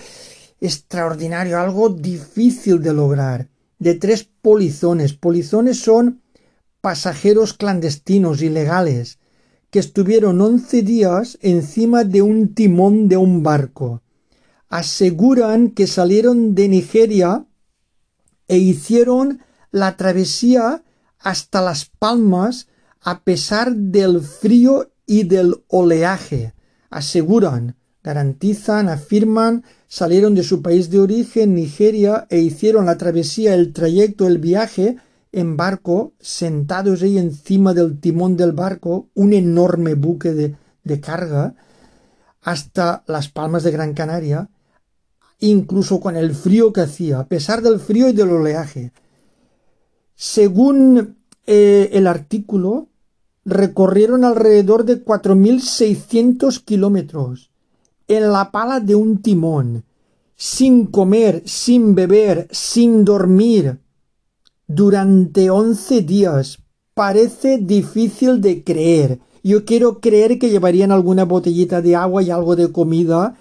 extraordinario, 0.61 1.59
algo 1.59 1.89
difícil 1.89 2.81
de 2.81 2.93
lograr. 2.93 3.49
De 3.77 3.95
tres 3.95 4.27
polizones. 4.41 5.13
Polizones 5.13 5.81
son 5.81 6.21
pasajeros 6.81 7.53
clandestinos, 7.53 8.41
ilegales, 8.41 9.18
que 9.69 9.79
estuvieron 9.79 10.41
once 10.41 10.81
días 10.81 11.37
encima 11.41 12.03
de 12.03 12.21
un 12.21 12.53
timón 12.53 13.07
de 13.07 13.17
un 13.17 13.43
barco 13.43 14.01
aseguran 14.69 15.71
que 15.71 15.87
salieron 15.87 16.55
de 16.55 16.69
Nigeria 16.69 17.45
e 18.47 18.57
hicieron 18.57 19.41
la 19.71 19.97
travesía 19.97 20.83
hasta 21.19 21.61
Las 21.61 21.85
Palmas 21.85 22.67
a 23.01 23.23
pesar 23.23 23.75
del 23.75 24.21
frío 24.21 24.91
y 25.05 25.23
del 25.23 25.63
oleaje. 25.67 26.53
Aseguran, 26.89 27.75
garantizan, 28.03 28.89
afirman, 28.89 29.63
salieron 29.87 30.35
de 30.35 30.43
su 30.43 30.61
país 30.61 30.89
de 30.89 30.99
origen, 30.99 31.55
Nigeria, 31.55 32.27
e 32.29 32.39
hicieron 32.39 32.85
la 32.85 32.97
travesía, 32.97 33.55
el 33.55 33.73
trayecto, 33.73 34.27
el 34.27 34.37
viaje 34.37 34.97
en 35.31 35.57
barco, 35.57 36.13
sentados 36.19 37.01
ahí 37.01 37.17
encima 37.17 37.73
del 37.73 37.99
timón 37.99 38.37
del 38.37 38.51
barco, 38.51 39.07
un 39.13 39.33
enorme 39.33 39.93
buque 39.93 40.33
de, 40.33 40.55
de 40.83 40.99
carga, 40.99 41.55
hasta 42.41 43.03
las 43.07 43.29
Palmas 43.29 43.63
de 43.63 43.71
Gran 43.71 43.93
Canaria, 43.93 44.49
incluso 45.39 45.99
con 45.99 46.15
el 46.15 46.33
frío 46.35 46.73
que 46.73 46.81
hacía, 46.81 47.19
a 47.19 47.27
pesar 47.27 47.61
del 47.61 47.79
frío 47.79 48.09
y 48.09 48.13
del 48.13 48.31
oleaje. 48.31 48.91
Según 50.15 51.17
eh, 51.45 51.89
el 51.93 52.07
artículo, 52.07 52.89
recorrieron 53.45 54.23
alrededor 54.23 54.83
de 54.85 55.03
4.600 55.03 56.63
kilómetros 56.63 57.51
en 58.07 58.31
la 58.31 58.51
pala 58.51 58.79
de 58.79 58.95
un 58.95 59.21
timón, 59.21 59.85
sin 60.35 60.87
comer, 60.87 61.43
sin 61.45 61.95
beber, 61.95 62.47
sin 62.51 63.05
dormir, 63.05 63.79
durante 64.69 65.49
11 65.49 66.03
días. 66.03 66.59
Parece 66.93 67.57
difícil 67.57 68.39
de 68.39 68.63
creer. 68.63 69.19
Yo 69.43 69.65
quiero 69.65 69.99
creer 69.99 70.37
que 70.37 70.49
llevarían 70.49 70.91
alguna 70.91 71.25
botellita 71.25 71.81
de 71.81 71.95
agua 71.95 72.21
y 72.21 72.29
algo 72.29 72.55
de 72.55 72.71
comida. 72.71 73.35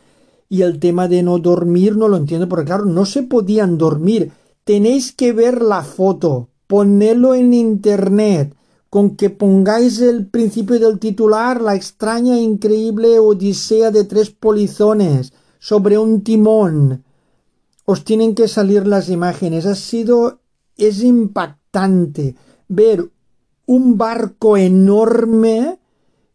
Y 0.48 0.62
el 0.62 0.80
tema 0.80 1.06
de 1.06 1.22
no 1.22 1.38
dormir 1.38 1.96
no 1.96 2.08
lo 2.08 2.16
entiendo, 2.16 2.48
porque 2.48 2.64
claro, 2.64 2.86
no 2.86 3.04
se 3.04 3.22
podían 3.22 3.76
dormir. 3.76 4.32
Tenéis 4.64 5.12
que 5.12 5.34
ver 5.34 5.60
la 5.60 5.82
foto, 5.82 6.48
ponedlo 6.66 7.34
en 7.34 7.52
internet, 7.52 8.54
con 8.88 9.16
que 9.16 9.28
pongáis 9.28 10.00
el 10.00 10.26
principio 10.26 10.78
del 10.80 10.98
titular, 10.98 11.60
la 11.60 11.74
extraña 11.74 12.36
e 12.36 12.40
increíble 12.40 13.18
odisea 13.18 13.90
de 13.90 14.04
tres 14.04 14.30
polizones 14.30 15.34
sobre 15.58 15.98
un 15.98 16.22
timón. 16.22 17.04
Os 17.84 18.04
tienen 18.04 18.34
que 18.34 18.48
salir 18.48 18.86
las 18.86 19.10
imágenes. 19.10 19.66
Ha 19.66 19.74
sido, 19.74 20.40
es 20.78 21.02
impactante 21.02 22.34
ver 22.68 23.10
un 23.66 23.98
barco 23.98 24.56
enorme 24.56 25.78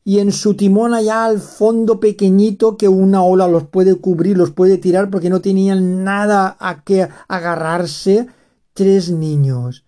y 0.06 0.20
en 0.20 0.32
su 0.32 0.54
timón 0.56 0.94
allá 0.94 1.26
al 1.26 1.40
fondo 1.40 2.00
pequeñito 2.00 2.78
que 2.78 2.90
una 2.90 3.24
ola 3.24 3.48
los 3.48 3.64
puede 3.68 3.96
cubrir, 3.96 4.38
los 4.38 4.52
puede 4.52 4.78
tirar 4.78 5.10
porque 5.10 5.30
no 5.30 5.42
tenían 5.42 6.04
nada 6.04 6.58
a 6.60 6.84
que 6.84 7.08
agarrarse. 7.28 8.28
Tres 8.74 9.12
niños. 9.12 9.86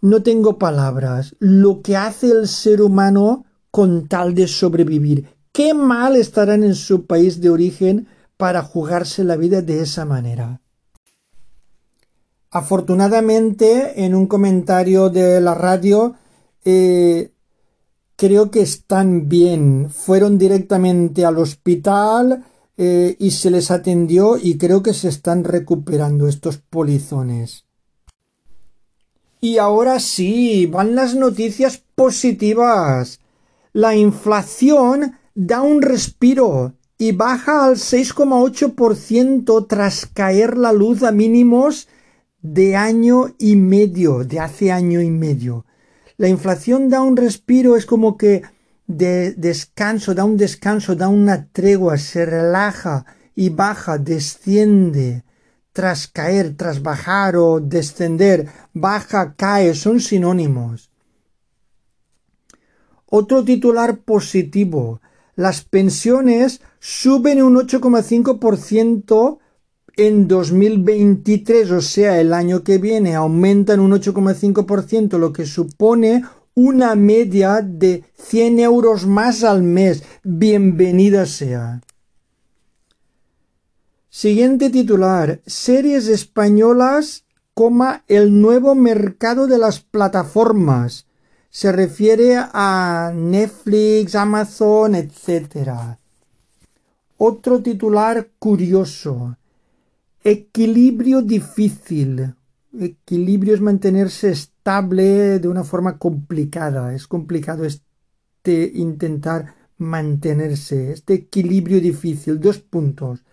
No 0.00 0.22
tengo 0.22 0.58
palabras. 0.58 1.36
Lo 1.38 1.82
que 1.82 1.96
hace 1.96 2.30
el 2.30 2.48
ser 2.48 2.82
humano 2.82 3.44
con 3.70 4.08
tal 4.08 4.34
de 4.34 4.48
sobrevivir. 4.48 5.28
Qué 5.52 5.72
mal 5.72 6.16
estarán 6.16 6.64
en 6.64 6.74
su 6.74 7.06
país 7.06 7.40
de 7.40 7.50
origen 7.50 8.08
para 8.36 8.62
jugarse 8.62 9.22
la 9.24 9.36
vida 9.36 9.62
de 9.62 9.80
esa 9.82 10.04
manera. 10.04 10.60
Afortunadamente, 12.52 14.04
en 14.04 14.14
un 14.14 14.26
comentario 14.26 15.08
de 15.08 15.40
la 15.40 15.54
radio, 15.54 16.16
eh, 16.66 17.32
creo 18.14 18.50
que 18.50 18.60
están 18.60 19.26
bien. 19.26 19.88
Fueron 19.88 20.36
directamente 20.36 21.24
al 21.24 21.38
hospital 21.38 22.44
eh, 22.76 23.16
y 23.18 23.30
se 23.30 23.50
les 23.50 23.70
atendió 23.70 24.36
y 24.36 24.58
creo 24.58 24.82
que 24.82 24.92
se 24.92 25.08
están 25.08 25.44
recuperando 25.44 26.28
estos 26.28 26.58
polizones. 26.58 27.64
Y 29.40 29.56
ahora 29.56 29.98
sí, 29.98 30.66
van 30.66 30.94
las 30.94 31.14
noticias 31.14 31.82
positivas. 31.94 33.20
La 33.72 33.96
inflación 33.96 35.16
da 35.34 35.62
un 35.62 35.80
respiro 35.80 36.74
y 36.98 37.12
baja 37.12 37.64
al 37.64 37.76
6,8% 37.76 39.66
tras 39.66 40.04
caer 40.04 40.58
la 40.58 40.74
luz 40.74 41.02
a 41.02 41.12
mínimos 41.12 41.88
de 42.42 42.76
año 42.76 43.34
y 43.38 43.56
medio, 43.56 44.24
de 44.24 44.40
hace 44.40 44.72
año 44.72 45.00
y 45.00 45.10
medio. 45.10 45.64
La 46.16 46.28
inflación 46.28 46.90
da 46.90 47.00
un 47.00 47.16
respiro, 47.16 47.76
es 47.76 47.86
como 47.86 48.16
que 48.16 48.42
de 48.86 49.32
descanso, 49.32 50.14
da 50.14 50.24
un 50.24 50.36
descanso, 50.36 50.94
da 50.96 51.08
una 51.08 51.48
tregua, 51.48 51.96
se 51.96 52.26
relaja 52.26 53.06
y 53.34 53.48
baja, 53.48 53.96
desciende, 53.96 55.24
tras 55.72 56.06
caer, 56.08 56.56
tras 56.56 56.82
bajar 56.82 57.36
o 57.36 57.60
descender, 57.60 58.48
baja, 58.74 59.34
cae, 59.36 59.74
son 59.74 60.00
sinónimos. 60.00 60.90
Otro 63.06 63.44
titular 63.44 63.98
positivo. 63.98 65.00
Las 65.34 65.62
pensiones 65.62 66.60
suben 66.78 67.42
un 67.42 67.56
8,5% 67.56 69.38
en 69.96 70.28
2023, 70.28 71.70
o 71.70 71.80
sea, 71.80 72.20
el 72.20 72.32
año 72.32 72.62
que 72.62 72.78
viene, 72.78 73.14
aumentan 73.14 73.80
un 73.80 73.92
8,5%, 73.92 75.18
lo 75.18 75.32
que 75.32 75.46
supone 75.46 76.22
una 76.54 76.94
media 76.94 77.62
de 77.62 78.04
100 78.14 78.60
euros 78.60 79.06
más 79.06 79.42
al 79.44 79.62
mes. 79.62 80.02
Bienvenida 80.22 81.26
sea. 81.26 81.80
Siguiente 84.08 84.68
titular. 84.68 85.40
Series 85.46 86.08
españolas, 86.08 87.24
coma, 87.54 88.04
el 88.08 88.40
nuevo 88.40 88.74
mercado 88.74 89.46
de 89.46 89.58
las 89.58 89.80
plataformas. 89.80 91.06
Se 91.48 91.72
refiere 91.72 92.36
a 92.36 93.12
Netflix, 93.14 94.14
Amazon, 94.14 94.94
etc. 94.94 95.96
Otro 97.16 97.62
titular 97.62 98.28
curioso. 98.38 99.36
Equilibrio 100.24 101.20
difícil. 101.22 102.34
Equilibrio 102.78 103.54
es 103.54 103.60
mantenerse 103.60 104.30
estable 104.30 105.40
de 105.40 105.48
una 105.48 105.64
forma 105.64 105.98
complicada. 105.98 106.94
Es 106.94 107.08
complicado 107.08 107.64
este 107.64 108.70
intentar 108.74 109.54
mantenerse. 109.78 110.92
Este 110.92 111.14
equilibrio 111.14 111.80
difícil. 111.80 112.38
Dos 112.38 112.58
puntos. 112.58 113.24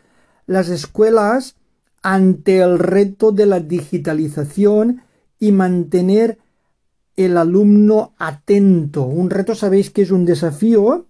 Las 0.48 0.70
escuelas 0.70 1.56
ante 2.02 2.58
el 2.58 2.80
reto 2.80 3.32
de 3.32 3.46
la 3.46 3.60
digitalización 3.60 5.04
y 5.40 5.52
mantener 5.52 6.40
el 7.16 7.38
alumno 7.38 8.14
atento. 8.18 9.04
Un 9.04 9.30
reto 9.30 9.54
sabéis 9.54 9.92
que 9.92 10.02
es 10.02 10.12
un 10.12 10.26
desafío. 10.26 11.06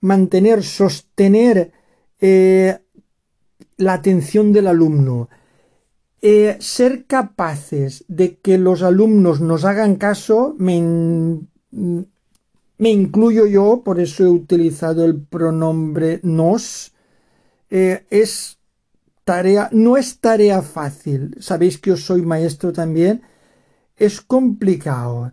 Mantener, 0.00 0.62
sostener 0.62 1.72
eh, 2.20 2.78
la 3.76 3.94
atención 3.94 4.52
del 4.52 4.66
alumno, 4.66 5.28
eh, 6.22 6.56
ser 6.60 7.06
capaces 7.06 8.04
de 8.08 8.38
que 8.38 8.58
los 8.58 8.82
alumnos 8.82 9.40
nos 9.40 9.64
hagan 9.64 9.96
caso, 9.96 10.54
me, 10.58 10.80
me, 11.70 12.90
incluyo 12.90 13.46
yo, 13.46 13.82
por 13.84 14.00
eso 14.00 14.24
he 14.24 14.28
utilizado 14.28 15.04
el 15.04 15.20
pronombre 15.20 16.20
nos, 16.22 16.92
eh, 17.70 18.06
es 18.10 18.58
tarea, 19.24 19.68
no 19.72 19.96
es 19.96 20.20
tarea 20.20 20.62
fácil, 20.62 21.36
sabéis 21.40 21.78
que 21.78 21.90
yo 21.90 21.96
soy 21.96 22.22
maestro 22.22 22.72
también, 22.72 23.22
es 23.96 24.20
complicado 24.20 25.32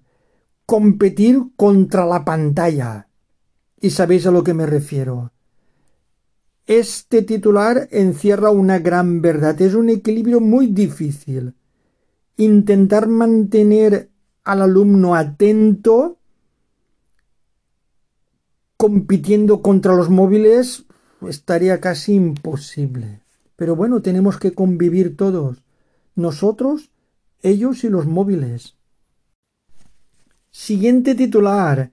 competir 0.71 1.51
contra 1.57 2.05
la 2.05 2.23
pantalla. 2.23 3.09
Y 3.81 3.89
sabéis 3.89 4.25
a 4.25 4.31
lo 4.31 4.41
que 4.41 4.53
me 4.53 4.65
refiero. 4.65 5.33
Este 6.71 7.21
titular 7.21 7.89
encierra 7.91 8.49
una 8.49 8.79
gran 8.79 9.21
verdad. 9.21 9.61
Es 9.61 9.73
un 9.73 9.89
equilibrio 9.89 10.39
muy 10.39 10.67
difícil. 10.67 11.53
Intentar 12.37 13.09
mantener 13.09 14.09
al 14.45 14.61
alumno 14.61 15.15
atento 15.15 16.17
compitiendo 18.77 19.61
contra 19.61 19.93
los 19.97 20.09
móviles 20.09 20.85
estaría 21.27 21.81
casi 21.81 22.13
imposible. 22.13 23.19
Pero 23.57 23.75
bueno, 23.75 24.01
tenemos 24.01 24.39
que 24.39 24.53
convivir 24.53 25.17
todos. 25.17 25.61
Nosotros, 26.15 26.89
ellos 27.41 27.83
y 27.83 27.89
los 27.89 28.05
móviles. 28.05 28.77
Siguiente 30.51 31.15
titular. 31.15 31.91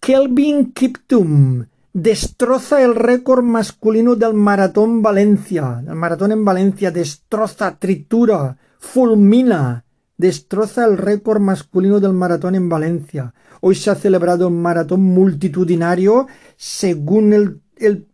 Kelvin 0.00 0.74
Kiptum 0.74 1.64
destroza 2.02 2.82
el 2.82 2.94
récord 2.94 3.42
masculino 3.42 4.14
del 4.14 4.34
maratón 4.34 5.02
Valencia. 5.02 5.82
El 5.86 5.96
maratón 5.96 6.32
en 6.32 6.44
Valencia 6.44 6.90
destroza, 6.90 7.76
tritura, 7.76 8.56
fulmina, 8.78 9.84
destroza 10.16 10.84
el 10.84 10.96
récord 10.96 11.40
masculino 11.40 11.98
del 11.98 12.12
maratón 12.12 12.54
en 12.54 12.68
Valencia. 12.68 13.34
Hoy 13.60 13.74
se 13.74 13.90
ha 13.90 13.96
celebrado 13.96 14.46
un 14.46 14.62
maratón 14.62 15.00
multitudinario. 15.02 16.28
Según 16.56 17.32
el, 17.32 17.60
el, 17.76 18.06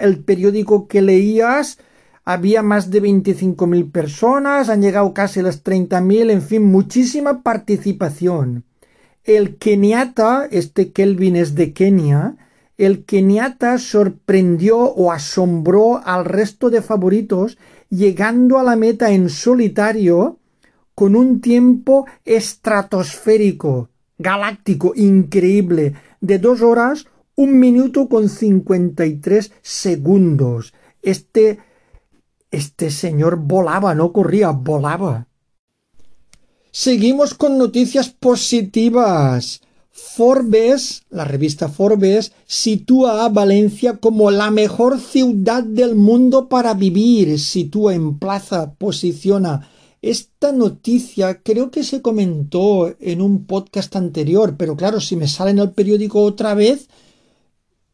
el 0.00 0.18
periódico 0.24 0.88
que 0.88 1.00
leías, 1.00 1.78
había 2.24 2.62
más 2.62 2.90
de 2.90 3.00
25.000 3.00 3.92
personas, 3.92 4.68
han 4.68 4.82
llegado 4.82 5.14
casi 5.14 5.40
las 5.40 5.62
30.000, 5.62 6.30
en 6.30 6.42
fin, 6.42 6.64
muchísima 6.64 7.42
participación. 7.42 8.64
El 9.22 9.56
Keniata, 9.56 10.48
este 10.50 10.92
Kelvin 10.92 11.36
es 11.36 11.54
de 11.54 11.72
Kenia, 11.72 12.36
el 12.80 13.04
Keniata 13.04 13.76
sorprendió 13.76 14.78
o 14.78 15.12
asombró 15.12 16.00
al 16.02 16.24
resto 16.24 16.70
de 16.70 16.80
favoritos 16.80 17.58
llegando 17.90 18.58
a 18.58 18.62
la 18.62 18.74
meta 18.74 19.10
en 19.10 19.28
solitario 19.28 20.38
con 20.94 21.14
un 21.14 21.42
tiempo 21.42 22.06
estratosférico, 22.24 23.90
galáctico, 24.16 24.94
increíble, 24.96 25.92
de 26.22 26.38
dos 26.38 26.62
horas, 26.62 27.04
un 27.36 27.58
minuto 27.58 28.08
con 28.08 28.30
cincuenta 28.30 29.04
y 29.04 29.16
tres 29.16 29.52
segundos. 29.60 30.72
Este, 31.02 31.58
este 32.50 32.90
señor 32.90 33.36
volaba, 33.36 33.94
no 33.94 34.10
corría, 34.10 34.50
volaba. 34.52 35.26
Seguimos 36.70 37.34
con 37.34 37.58
noticias 37.58 38.08
positivas. 38.08 39.60
Forbes, 40.02 41.02
la 41.10 41.24
revista 41.24 41.68
Forbes, 41.68 42.32
sitúa 42.46 43.24
a 43.24 43.28
Valencia 43.28 43.98
como 43.98 44.30
la 44.30 44.50
mejor 44.50 44.98
ciudad 44.98 45.62
del 45.62 45.94
mundo 45.94 46.48
para 46.48 46.74
vivir. 46.74 47.38
Sitúa 47.38 47.94
en 47.94 48.18
plaza, 48.18 48.74
posiciona. 48.74 49.68
Esta 50.02 50.52
noticia 50.52 51.42
creo 51.42 51.70
que 51.70 51.84
se 51.84 52.02
comentó 52.02 52.94
en 52.98 53.20
un 53.20 53.44
podcast 53.44 53.94
anterior, 53.96 54.56
pero 54.56 54.76
claro, 54.76 55.00
si 55.00 55.16
me 55.16 55.28
sale 55.28 55.50
en 55.50 55.58
el 55.58 55.72
periódico 55.72 56.22
otra 56.22 56.54
vez, 56.54 56.88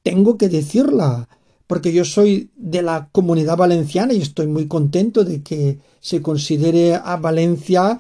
tengo 0.03 0.39
que 0.39 0.49
decirla, 0.49 1.29
porque 1.67 1.93
yo 1.93 2.05
soy 2.05 2.51
de 2.57 2.83
la 2.83 3.09
comunidad 3.11 3.57
valenciana 3.57 4.15
y 4.15 4.23
estoy 4.23 4.47
muy 4.47 4.69
contento 4.69 5.25
de 5.25 5.43
que 5.43 5.81
se 6.01 6.23
considere 6.23 6.95
a 6.95 7.17
Valencia 7.17 7.99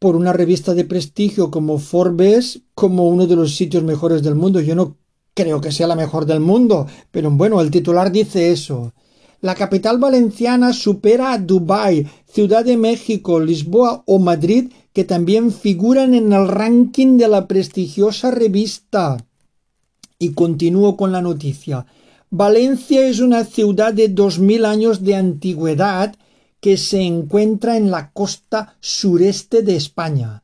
por 0.00 0.16
una 0.16 0.32
revista 0.32 0.74
de 0.74 0.84
prestigio 0.84 1.50
como 1.50 1.78
Forbes 1.78 2.62
como 2.74 3.06
uno 3.06 3.26
de 3.26 3.36
los 3.36 3.54
sitios 3.54 3.84
mejores 3.84 4.22
del 4.22 4.34
mundo. 4.34 4.60
Yo 4.60 4.74
no 4.74 4.96
creo 5.34 5.60
que 5.60 5.70
sea 5.70 5.86
la 5.86 5.94
mejor 5.94 6.24
del 6.24 6.40
mundo, 6.40 6.86
pero 7.10 7.30
bueno, 7.30 7.60
el 7.60 7.70
titular 7.70 8.10
dice 8.10 8.50
eso. 8.50 8.94
La 9.42 9.54
capital 9.54 9.98
valenciana 9.98 10.72
supera 10.72 11.32
a 11.32 11.38
Dubái, 11.38 12.06
Ciudad 12.26 12.64
de 12.64 12.78
México, 12.78 13.40
Lisboa 13.40 14.02
o 14.06 14.18
Madrid, 14.18 14.72
que 14.94 15.04
también 15.04 15.52
figuran 15.52 16.14
en 16.14 16.32
el 16.32 16.48
ranking 16.48 17.18
de 17.18 17.28
la 17.28 17.46
prestigiosa 17.46 18.30
revista. 18.30 19.18
Y 20.18 20.32
continúo 20.32 20.96
con 20.96 21.12
la 21.12 21.20
noticia. 21.20 21.86
Valencia 22.30 23.06
es 23.06 23.20
una 23.20 23.44
ciudad 23.44 23.92
de 23.92 24.08
dos 24.08 24.38
mil 24.38 24.64
años 24.64 25.04
de 25.04 25.14
antigüedad 25.14 26.14
que 26.60 26.76
se 26.76 27.00
encuentra 27.00 27.76
en 27.76 27.90
la 27.90 28.12
costa 28.12 28.76
sureste 28.80 29.62
de 29.62 29.76
España, 29.76 30.42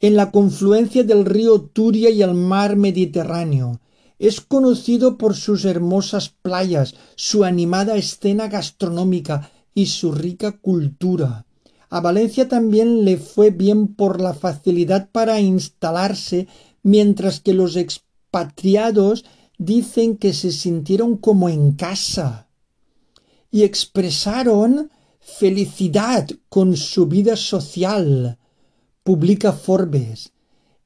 en 0.00 0.16
la 0.16 0.30
confluencia 0.30 1.04
del 1.04 1.24
río 1.24 1.60
Turia 1.60 2.10
y 2.10 2.22
el 2.22 2.34
mar 2.34 2.76
Mediterráneo. 2.76 3.80
Es 4.18 4.40
conocido 4.40 5.18
por 5.18 5.36
sus 5.36 5.64
hermosas 5.64 6.30
playas, 6.42 6.94
su 7.14 7.44
animada 7.44 7.96
escena 7.96 8.48
gastronómica 8.48 9.50
y 9.74 9.86
su 9.86 10.12
rica 10.12 10.52
cultura. 10.52 11.46
A 11.90 12.00
Valencia 12.00 12.48
también 12.48 13.04
le 13.04 13.16
fue 13.16 13.50
bien 13.50 13.94
por 13.94 14.20
la 14.20 14.34
facilidad 14.34 15.08
para 15.10 15.40
instalarse, 15.40 16.48
mientras 16.82 17.40
que 17.40 17.54
los 17.54 17.76
expatriados 17.76 19.24
dicen 19.58 20.16
que 20.16 20.32
se 20.32 20.52
sintieron 20.52 21.16
como 21.16 21.48
en 21.48 21.72
casa 21.72 22.48
y 23.50 23.62
expresaron 23.62 24.90
felicidad 25.36 26.28
con 26.48 26.76
su 26.76 27.06
vida 27.06 27.36
social. 27.36 28.38
Publica 29.02 29.52
Forbes. 29.52 30.32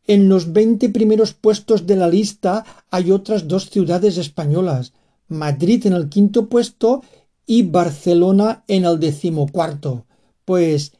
En 0.07 0.29
los 0.29 0.53
veinte 0.53 0.89
primeros 0.89 1.33
puestos 1.33 1.87
de 1.87 1.97
la 1.97 2.09
lista 2.09 2.65
hay 2.91 3.13
otras 3.13 3.47
dos 3.47 3.71
ciudades 3.71 4.19
españolas, 4.19 4.93
Madrid 5.29 5.87
en 5.87 5.93
el 5.93 6.09
quinto 6.09 6.49
puesto 6.49 7.03
y 7.47 7.63
Barcelona 7.63 8.65
en 8.67 8.85
el 8.85 8.99
decimocuarto. 8.99 10.07
Pues 10.45 10.93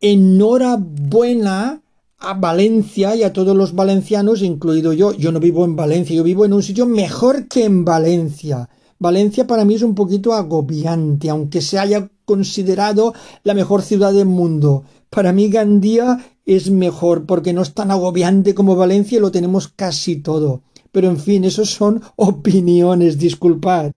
enhorabuena 0.00 1.82
a 2.18 2.34
Valencia 2.34 3.16
y 3.16 3.22
a 3.22 3.32
todos 3.32 3.56
los 3.56 3.74
valencianos, 3.74 4.40
incluido 4.42 4.92
yo. 4.92 5.12
Yo 5.12 5.32
no 5.32 5.40
vivo 5.40 5.64
en 5.64 5.76
Valencia, 5.76 6.16
yo 6.16 6.22
vivo 6.22 6.44
en 6.44 6.52
un 6.52 6.62
sitio 6.62 6.86
mejor 6.86 7.48
que 7.48 7.64
en 7.64 7.84
Valencia. 7.84 8.68
Valencia 8.98 9.46
para 9.46 9.64
mí 9.64 9.74
es 9.74 9.82
un 9.82 9.94
poquito 9.94 10.32
agobiante, 10.32 11.28
aunque 11.28 11.60
se 11.60 11.78
haya 11.78 12.08
considerado 12.24 13.14
la 13.42 13.54
mejor 13.54 13.82
ciudad 13.82 14.12
del 14.12 14.26
mundo. 14.26 14.84
Para 15.10 15.32
mí 15.32 15.48
Gandía 15.48 16.18
es 16.46 16.70
mejor 16.70 17.24
porque 17.26 17.52
no 17.52 17.62
es 17.62 17.72
tan 17.72 17.90
agobiante 17.90 18.54
como 18.54 18.76
Valencia 18.76 19.18
y 19.18 19.20
lo 19.20 19.30
tenemos 19.30 19.68
casi 19.68 20.16
todo. 20.16 20.62
Pero 20.92 21.08
en 21.08 21.18
fin, 21.18 21.44
esos 21.44 21.70
son 21.70 22.02
opiniones, 22.16 23.18
disculpad. 23.18 23.92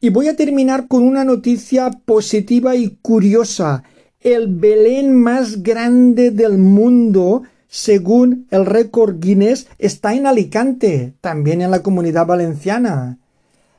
Y 0.00 0.10
voy 0.10 0.28
a 0.28 0.36
terminar 0.36 0.86
con 0.86 1.02
una 1.02 1.24
noticia 1.24 1.90
positiva 1.90 2.76
y 2.76 2.98
curiosa. 3.02 3.82
El 4.20 4.46
Belén 4.46 5.14
más 5.14 5.62
grande 5.62 6.30
del 6.30 6.58
mundo, 6.58 7.42
según 7.66 8.46
el 8.50 8.64
récord 8.64 9.18
Guinness, 9.18 9.66
está 9.78 10.14
en 10.14 10.26
Alicante, 10.26 11.14
también 11.20 11.62
en 11.62 11.70
la 11.70 11.82
comunidad 11.82 12.26
valenciana. 12.26 13.18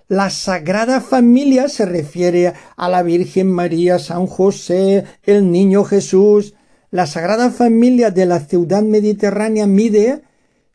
La 0.09 0.29
Sagrada 0.31 0.99
Familia 1.01 1.69
se 1.69 1.85
refiere 1.85 2.53
a 2.75 2.89
la 2.89 3.03
Virgen 3.03 3.51
María, 3.51 3.99
San 3.99 4.25
José, 4.25 5.03
el 5.21 5.51
Niño 5.51 5.83
Jesús. 5.83 6.55
La 6.89 7.05
Sagrada 7.05 7.51
Familia 7.51 8.09
de 8.09 8.25
la 8.25 8.39
ciudad 8.39 8.81
mediterránea 8.81 9.67
mide 9.67 10.23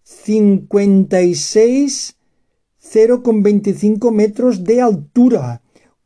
56 0.05 2.17
0,25 2.81 4.13
metros 4.13 4.63
de 4.63 4.81
altura, 4.81 5.63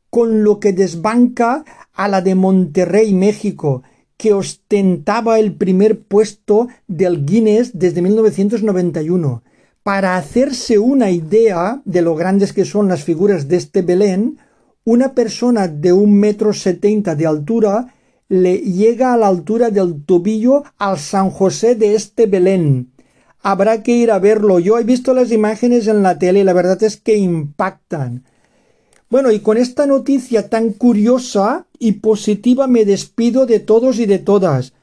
con 0.08 0.42
lo 0.42 0.58
que 0.58 0.72
desbanca 0.72 1.66
a 1.92 2.08
la 2.08 2.22
de 2.22 2.34
Monterrey, 2.34 3.12
México, 3.12 3.82
que 4.16 4.32
ostentaba 4.32 5.38
el 5.38 5.54
primer 5.54 6.00
puesto 6.00 6.68
del 6.86 7.26
Guinness 7.26 7.78
desde 7.78 8.00
1991. 8.00 9.42
Para 9.88 10.18
hacerse 10.18 10.78
una 10.78 11.10
idea 11.10 11.80
de 11.86 12.02
lo 12.02 12.14
grandes 12.14 12.52
que 12.52 12.66
son 12.66 12.88
las 12.88 13.04
figuras 13.04 13.48
de 13.48 13.56
este 13.56 13.80
Belén, 13.80 14.36
una 14.84 15.14
persona 15.14 15.66
de 15.66 15.94
un 15.94 16.12
metro 16.12 16.52
setenta 16.52 17.14
de 17.14 17.24
altura 17.24 17.94
le 18.28 18.58
llega 18.58 19.14
a 19.14 19.16
la 19.16 19.28
altura 19.28 19.70
del 19.70 20.04
tobillo 20.04 20.62
al 20.76 20.98
San 20.98 21.30
José 21.30 21.74
de 21.74 21.94
este 21.94 22.26
Belén. 22.26 22.92
Habrá 23.40 23.82
que 23.82 23.92
ir 23.92 24.10
a 24.10 24.18
verlo. 24.18 24.58
Yo 24.58 24.78
he 24.78 24.84
visto 24.84 25.14
las 25.14 25.32
imágenes 25.32 25.86
en 25.86 26.02
la 26.02 26.18
tele 26.18 26.40
y 26.40 26.44
la 26.44 26.52
verdad 26.52 26.82
es 26.82 26.98
que 26.98 27.16
impactan. 27.16 28.24
Bueno, 29.08 29.30
y 29.30 29.40
con 29.40 29.56
esta 29.56 29.86
noticia 29.86 30.50
tan 30.50 30.74
curiosa 30.74 31.66
y 31.78 31.92
positiva 31.92 32.66
me 32.66 32.84
despido 32.84 33.46
de 33.46 33.60
todos 33.60 33.98
y 33.98 34.04
de 34.04 34.18
todas. 34.18 34.74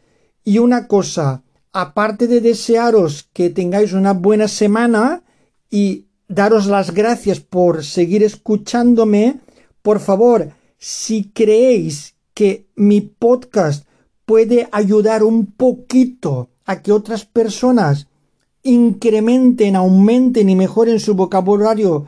Y 0.44 0.58
una 0.58 0.88
cosa, 0.88 1.44
aparte 1.76 2.28
de 2.28 2.40
desearos 2.40 3.28
que 3.34 3.50
tengáis 3.50 3.92
una 3.92 4.14
buena 4.14 4.48
semana 4.48 5.24
y 5.70 6.06
daros 6.30 6.68
las 6.68 6.92
gracias 6.92 7.42
por 7.42 7.84
seguir 7.84 8.24
escuchándome, 8.24 9.42
por 9.82 10.00
favor, 10.00 10.52
si 10.78 11.32
creéis 11.32 12.16
que 12.34 12.68
mi 12.78 13.02
podcast 13.02 13.86
puede 14.26 14.70
ayudar 14.72 15.22
un 15.22 15.48
poquito 15.48 16.48
a 16.66 16.82
que 16.82 16.94
otras 16.94 17.26
personas 17.26 18.08
incrementen, 18.64 19.76
aumenten 19.76 20.50
y 20.50 20.56
mejoren 20.56 21.02
su 21.02 21.14
vocabulario 21.14 22.08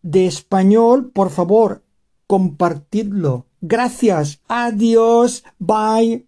de 0.00 0.26
español, 0.26 1.10
por 1.10 1.30
favor, 1.30 1.82
compartidlo. 2.28 3.46
Gracias. 3.60 4.40
Adiós. 4.46 5.42
Bye. 5.58 6.24